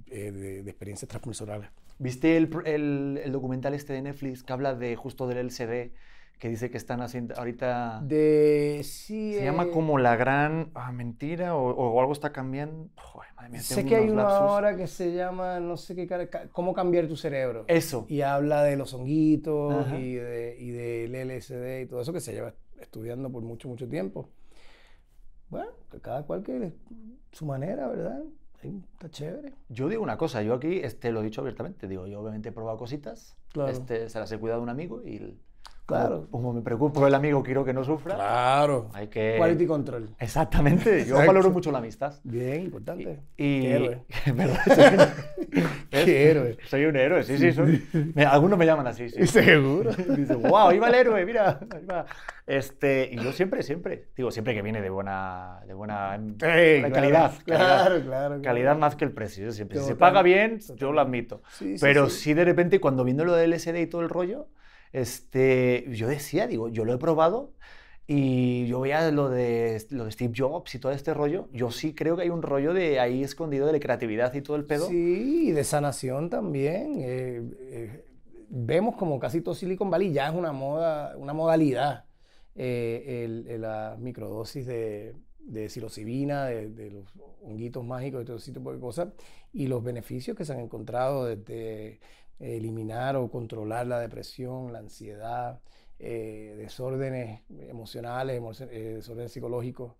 [0.10, 1.70] eh, de, experiencias transpersonales.
[2.02, 2.49] ¿Viste el,
[3.24, 5.91] el, documental este de Netflix que habla de justo del LCD?
[6.39, 8.02] Que dice que están haciendo ahorita.
[8.04, 8.82] De.
[8.84, 9.36] Sí.
[9.36, 10.72] Se llama como la gran.
[10.74, 12.89] Ah, mentira, o, algo está cambiando.
[13.36, 17.08] madre mía, sé que hay una ahora que se llama, no sé qué, cómo cambiar
[17.08, 17.66] tu cerebro.
[17.68, 18.08] Eso.
[18.10, 22.34] Y habla de los honguitos y, de, y del LSD y todo eso que se
[22.34, 24.28] lleva estudiando por mucho, mucho tiempo.
[25.49, 25.70] Bueno,
[26.02, 26.74] cada cual que
[27.32, 28.24] su manera, ¿verdad?
[28.70, 29.53] Está chévere.
[29.70, 32.51] Yo digo una cosa, yo aquí este, lo he dicho abiertamente, digo, yo obviamente he
[32.51, 33.36] probado cositas,
[33.68, 35.38] este, se las he cuidado a un amigo y
[35.92, 36.28] Claro.
[36.32, 38.16] Como, me preocupo por el amigo, quiero que no sufra.
[38.16, 38.89] Claro.
[38.94, 39.36] Hay que...
[39.38, 40.10] Quality control.
[40.20, 41.06] Exactamente.
[41.06, 42.14] Yo valoro mucho la amistad.
[42.24, 43.20] Bien, importante.
[43.38, 43.62] Y...
[43.62, 44.06] Qué héroe.
[45.89, 46.58] Qué héroe.
[46.66, 47.52] Soy un héroe, sí, sí.
[47.52, 47.84] Soy...
[48.26, 49.28] algunos me llaman así, sí.
[49.28, 49.92] Seguro.
[50.16, 51.60] Dice, wow, ahí va el héroe, mira.
[51.89, 52.06] Va.
[52.48, 58.02] Este, y yo siempre, siempre, digo, siempre que viene de buena, de buena, calidad, claro,
[58.02, 59.52] Claro, Calidad más que el precio.
[59.52, 59.80] Siempre.
[59.80, 61.42] Si se paga bien, yo lo admito.
[61.52, 64.48] Sí, Pero sí, de repente, cuando viendo lo del LSD y todo el rollo,
[64.94, 67.54] este, yo decía, digo, yo lo he probado
[68.08, 71.48] y yo veía lo de, lo de Steve Jobs y todo este rollo.
[71.54, 74.58] Yo sí creo que hay un rollo de ahí escondido de la creatividad y todo
[74.58, 74.88] el pedo.
[74.88, 76.96] Sí, y de sanación también.
[76.98, 78.06] Eh, eh,
[78.50, 82.06] vemos como casi todo Silicon Valley ya es una moda, una modalidad.
[82.54, 87.06] Eh, la microdosis de, de psilocibina, de, de, los
[87.42, 89.08] honguitos mágicos y todo ese tipo de cosas,
[89.54, 92.02] y los beneficios que se han encontrado desde
[92.42, 95.60] eliminar o controlar la depresión, la ansiedad,
[96.00, 99.94] eh, desórdenes emocionales, eh, desórdenes psicológicos,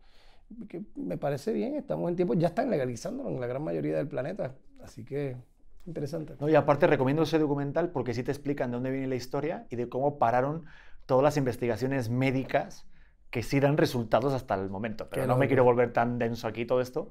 [0.68, 4.08] que me parece bien, estamos en tiempo, ya están legalizándolo en la gran mayoría del
[4.08, 5.38] planeta, así que
[5.86, 6.36] interesante.
[6.40, 9.68] No, y aparte recomiendo ese documental porque sí te explican de dónde viene la historia
[9.70, 10.66] y de cómo pararon
[11.06, 12.86] todas las investigaciones médicas
[13.32, 15.08] que sí dan resultados hasta el momento.
[15.10, 17.10] Pero no me quiero volver tan denso aquí todo esto.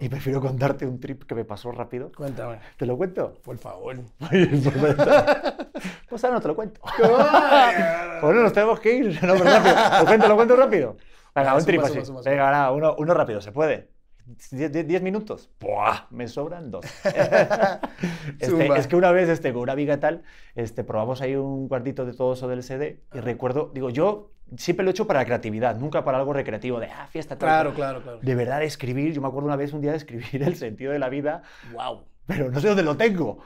[0.00, 2.12] Y prefiero contarte un trip que me pasó rápido.
[2.16, 2.60] Cuéntame.
[2.76, 3.34] ¿Te lo cuento?
[3.42, 3.96] Por favor.
[6.08, 6.80] pues ahora no te lo cuento.
[8.22, 9.22] bueno, nos tenemos que ir.
[9.24, 9.74] No, pero rápido.
[9.98, 10.96] Lo cuento, lo cuento rápido.
[11.34, 11.98] Venga, un trip así.
[12.24, 13.90] Venga, uno, uno rápido, se puede.
[14.50, 16.06] 10 minutos, ¡buah!
[16.10, 16.84] me sobran dos.
[18.40, 20.24] Este, es que una vez este, con una amiga tal,
[20.56, 24.84] este, probamos ahí un cuartito de todo eso del CD y recuerdo, digo, yo siempre
[24.84, 27.48] lo he hecho para la creatividad, nunca para algo recreativo, de, ah, fiesta, tal.
[27.48, 28.18] Claro, claro, claro.
[28.20, 30.98] De verdad, escribir, yo me acuerdo una vez, un día de escribir el sentido de
[30.98, 31.42] la vida.
[31.72, 32.04] ¡Wow!
[32.26, 33.38] Pero no sé dónde lo tengo.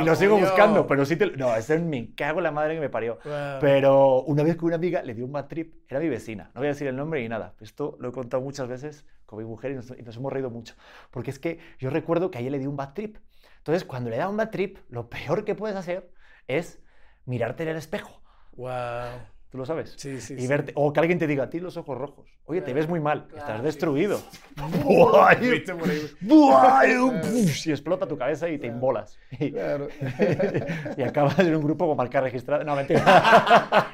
[0.00, 1.36] y lo sigo buscando, pero sí te...
[1.36, 3.18] No, ese me cago en la madre que me parió.
[3.60, 6.60] Pero una vez con una amiga le dio un bad trip, era mi vecina, no
[6.60, 7.54] voy a decir el nombre ni nada.
[7.60, 10.50] Esto lo he contado muchas veces con mi mujer y nos, y nos hemos reído
[10.50, 10.74] mucho.
[11.10, 13.18] Porque es que yo recuerdo que a ella le dio un bad trip.
[13.58, 16.10] Entonces, cuando le da un bad trip, lo peor que puedes hacer
[16.48, 16.80] es
[17.26, 18.22] mirarte en el espejo.
[18.56, 19.20] Wow.
[19.52, 19.92] ¿Tú lo sabes?
[19.98, 20.34] Sí, sí.
[20.38, 22.26] Y verte, O que alguien te diga, a ti los ojos rojos.
[22.46, 24.18] Oye, te ves muy mal, estás destruido.
[27.66, 29.18] y explota tu cabeza y te embolas.
[29.52, 29.88] Claro.
[30.96, 32.64] y acabas en un grupo con marca registrada.
[32.64, 33.86] No, mentira.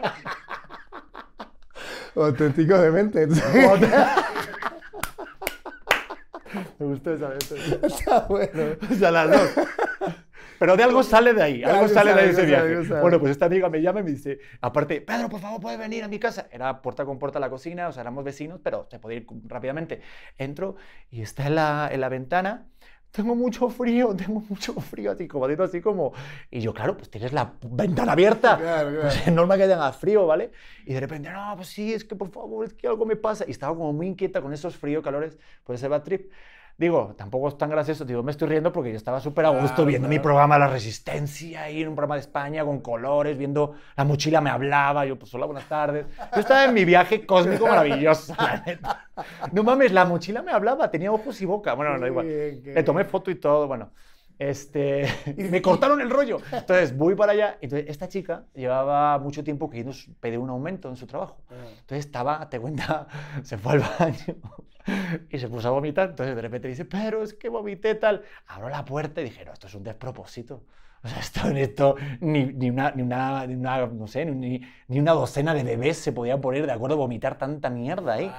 [2.14, 3.26] Auténtico de mente.
[6.78, 7.50] Me gustó esa vez.
[7.82, 8.76] Está bueno.
[8.88, 9.50] O sea, las dos.
[10.59, 12.76] Pero de algo sale de ahí, algo sale de ese viaje.
[13.00, 16.04] Bueno, pues esta amiga me llama y me dice, aparte, Pedro, por favor, puedes venir
[16.04, 16.48] a mi casa.
[16.50, 20.00] Era puerta con puerta la cocina, o sea, éramos vecinos, pero se podía ir rápidamente.
[20.36, 20.76] Entro
[21.11, 22.66] y está en la, en la ventana
[23.11, 26.12] tengo mucho frío, tengo mucho frío, así como, así como...
[26.50, 29.00] Y yo, claro, pues tienes la ventana abierta, claro, claro.
[29.02, 30.52] pues es normal que tenga frío, ¿vale?
[30.84, 33.44] Y de repente, no, pues sí, es que por favor, es que algo me pasa.
[33.46, 36.30] Y estaba como muy inquieta con esos fríos, calores, pues ese bad trip.
[36.79, 39.85] Digo, tampoco es tan gracioso, digo, me estoy riendo porque yo estaba súper a gusto
[39.85, 44.05] viendo mi programa La Resistencia ahí en un programa de España con colores, viendo la
[44.05, 46.07] mochila me hablaba, yo pues hola, buenas tardes.
[46.33, 49.09] Yo estaba en mi viaje cósmico maravilloso, la neta.
[49.51, 51.74] No mames, la mochila me hablaba, tenía ojos y boca.
[51.74, 52.29] Bueno, no, igual.
[52.29, 53.91] Le tomé foto y todo, bueno.
[54.39, 56.39] Este, y me cortaron el rollo.
[56.53, 57.59] Entonces voy para allá.
[57.61, 61.39] Entonces, esta chica llevaba mucho tiempo queriendo pedir un aumento en su trabajo.
[61.51, 61.55] Ah.
[61.80, 63.09] Entonces estaba, te cuenta,
[63.43, 64.36] se fue al baño
[65.30, 66.11] y se puso a vomitar.
[66.11, 68.22] Entonces de repente dice, pero es que vomité tal.
[68.47, 70.64] Abro la puerta y dije, no, esto es un despropósito.
[71.03, 74.99] O sea, esto, esto ni, ni, una, ni, una, ni una, no sé, ni, ni,
[74.99, 78.32] una docena de bebés se podían poner de acuerdo a vomitar tanta mierda ahí.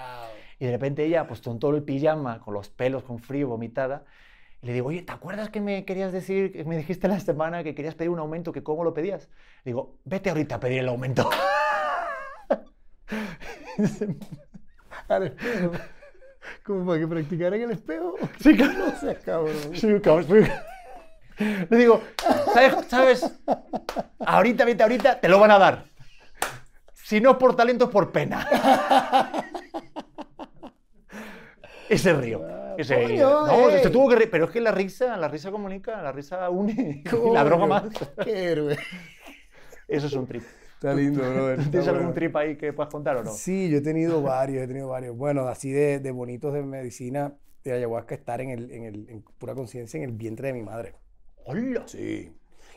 [0.59, 4.03] Y de repente ella, pues con todo el pijama, con los pelos, con frío, vomitada,
[4.61, 7.63] y le digo, oye, ¿te acuerdas que me querías decir, que me dijiste la semana
[7.63, 9.29] que querías pedir un aumento, que cómo lo pedías?
[9.63, 11.29] Le digo, vete ahorita a pedir el aumento.
[16.63, 18.15] ¿Cómo para que practicara en el espejo?
[18.39, 18.73] Sí, claro.
[18.77, 19.55] No seas cabrón.
[19.73, 20.49] Sí, cabrón.
[21.69, 22.01] Le digo,
[22.53, 23.39] ¿sabes, ¿sabes?
[24.19, 25.85] Ahorita, vete ahorita, te lo van a dar.
[26.93, 28.45] Si no es por talento, es por pena.
[31.89, 32.68] Ese río.
[32.79, 33.83] Ese Coño, No, ey.
[33.83, 34.29] se tuvo que reír.
[34.31, 37.03] Pero es que la risa, la risa comunica, la risa une.
[37.33, 37.83] La droga más.
[38.23, 38.77] Qué héroe.
[39.87, 40.43] Eso es un trip.
[40.75, 41.59] Está lindo, brother.
[41.69, 42.13] ¿Tienes algún bueno.
[42.13, 43.31] trip ahí que puedas contar o no?
[43.33, 45.17] Sí, yo he tenido varios, he tenido varios.
[45.17, 47.33] Bueno, así de, de bonitos de medicina,
[47.65, 50.63] de ayahuasca, estar en, el, en, el, en pura conciencia en el vientre de mi
[50.63, 50.95] madre.
[51.43, 51.83] ¡Hola!
[51.85, 52.31] Sí.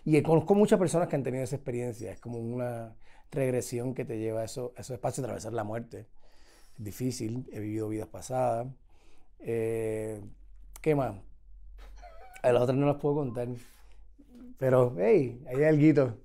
[0.04, 2.10] Y conozco muchas personas que han tenido esa experiencia.
[2.10, 2.96] Es como una
[3.30, 6.06] regresión que te lleva a, eso, a esos espacios, a atravesar la muerte.
[6.76, 8.66] Es difícil, he vivido vidas pasadas.
[9.44, 10.20] Eh,
[10.80, 11.14] ¿Qué más?
[12.42, 13.48] A las otras no las puedo contar.
[14.58, 16.16] Pero, hey, ahí hay alguito.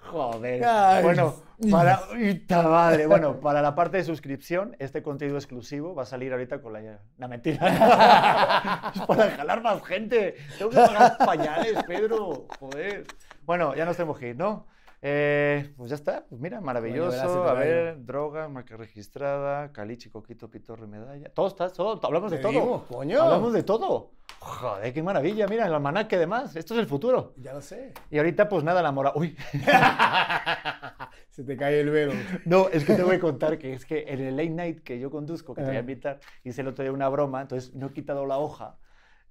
[0.00, 0.64] Joder.
[0.64, 1.02] Ay.
[1.04, 1.34] Bueno,
[1.70, 2.00] para.
[2.00, 3.06] ¡Puta madre!
[3.06, 6.98] Bueno, para la parte de suscripción, este contenido exclusivo va a salir ahorita con la.
[7.18, 8.92] La mentira.
[8.94, 10.36] es para jalar más gente.
[10.58, 12.46] Tengo que pagar pañales, Pedro.
[12.58, 13.06] Joder.
[13.44, 14.66] Bueno, ya nos tenemos que ir, ¿no?
[15.02, 17.44] Eh, pues ya está, pues mira, maravilloso.
[17.48, 21.30] a ver, droga, marca registrada, caliche, coquito, pitorro y medalla.
[21.30, 22.84] Todo está, todo, hablamos de todo.
[22.86, 23.22] Coño.
[23.22, 24.10] Hablamos de todo.
[24.40, 26.54] Joder, qué maravilla, mira, el almanaque demás.
[26.54, 27.32] Esto es el futuro.
[27.38, 27.92] Ya lo sé.
[28.10, 29.12] Y ahorita, pues nada, la mora.
[29.14, 29.36] Uy.
[31.30, 32.12] Se te cae el velo.
[32.44, 34.98] No, es que te voy a contar que es que en el late night que
[34.98, 35.80] yo conduzco, que te voy a Ah.
[35.80, 38.76] invitar, hice el otro día una broma, entonces no he quitado la hoja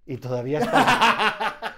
[0.06, 1.76] y todavía está.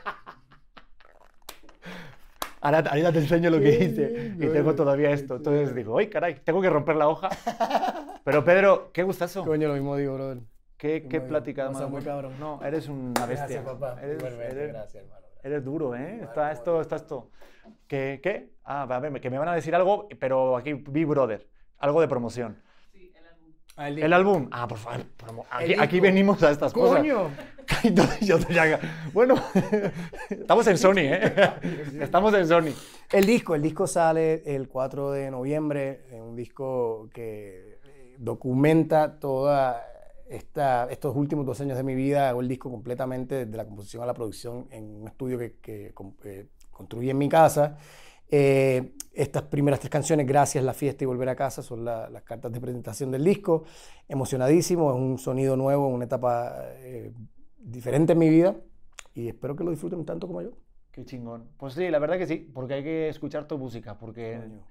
[2.62, 5.38] Ahora, ahorita te enseño lo que hice y tengo todavía esto.
[5.38, 6.36] Entonces digo, ¡ay, caray!
[6.44, 7.30] Tengo que romper la hoja.
[8.24, 9.44] Pero Pedro, qué gustazo.
[9.44, 10.40] Coño, lo mismo digo, brother.
[10.78, 12.34] Qué, qué plática o sea, más muy cabrón.
[12.40, 13.48] No, eres una bestia.
[13.48, 14.00] Gracias, papá.
[14.02, 15.26] Eres, eres- gracias, hermano.
[15.44, 16.14] eres duro, ¿eh?
[16.16, 17.30] Igual, Está esto, está esto.
[17.88, 18.20] ¿Qué?
[18.22, 18.52] ¿Qué?
[18.64, 21.48] Ah, a ver, que me van a decir algo, pero aquí, Big Brother.
[21.78, 22.58] Algo de promoción.
[23.78, 24.48] El El álbum.
[24.52, 25.06] Ah, por favor.
[25.50, 26.98] Aquí, aquí venimos a estas cosas.
[27.00, 27.30] ¡Coño!
[27.84, 28.54] Entonces, yo te
[29.14, 29.36] bueno,
[30.30, 31.34] estamos en Sony, ¿eh?
[32.02, 32.74] Estamos en Sony.
[33.12, 39.20] El disco, el disco sale el 4 de noviembre, es un disco que eh, documenta
[39.20, 39.86] toda
[40.30, 42.30] esta, estos últimos dos años de mi vida.
[42.30, 45.94] Hago el disco completamente desde la composición a la producción en un estudio que, que,
[45.94, 47.78] com- eh, construí en mi casa.
[48.30, 52.24] Eh, estas primeras tres canciones, Gracias, La Fiesta y Volver a Casa, son la- las
[52.24, 53.64] cartas de presentación del disco.
[54.08, 57.12] Emocionadísimo, es un sonido nuevo, una etapa eh,
[57.58, 58.56] diferente en mi vida
[59.14, 60.52] y espero que lo disfruten tanto como yo.
[60.92, 61.50] Qué chingón.
[61.58, 64.68] Pues sí, la verdad que sí, porque hay que escuchar tu música, porque Coño.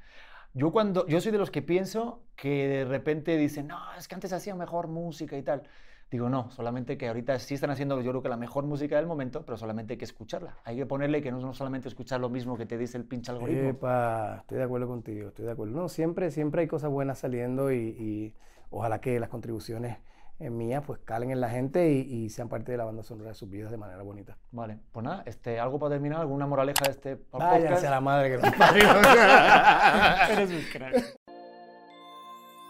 [0.53, 4.16] Yo, cuando, yo soy de los que pienso que de repente dicen, no, es que
[4.16, 5.62] antes hacía mejor música y tal.
[6.11, 9.06] Digo, no, solamente que ahorita sí están haciendo, yo creo que la mejor música del
[9.06, 10.56] momento, pero solamente hay que escucharla.
[10.64, 13.30] Hay que ponerle que no, no solamente escuchar lo mismo que te dice el pinche
[13.30, 13.70] algoritmo.
[13.70, 15.80] Epa, estoy de acuerdo contigo, estoy de acuerdo.
[15.80, 18.34] No, siempre, siempre hay cosas buenas saliendo y, y
[18.70, 19.98] ojalá que las contribuciones
[20.40, 23.34] en mías pues calen en la gente y, sean parte de la banda sonora de
[23.34, 24.38] sus vidas de manera bonita.
[24.50, 27.62] Vale, pues nada, este, algo para terminar, alguna moraleja de este podcast.
[27.62, 28.88] Váyanse a la madre que nos parió.
[30.32, 31.20] Eres un crack.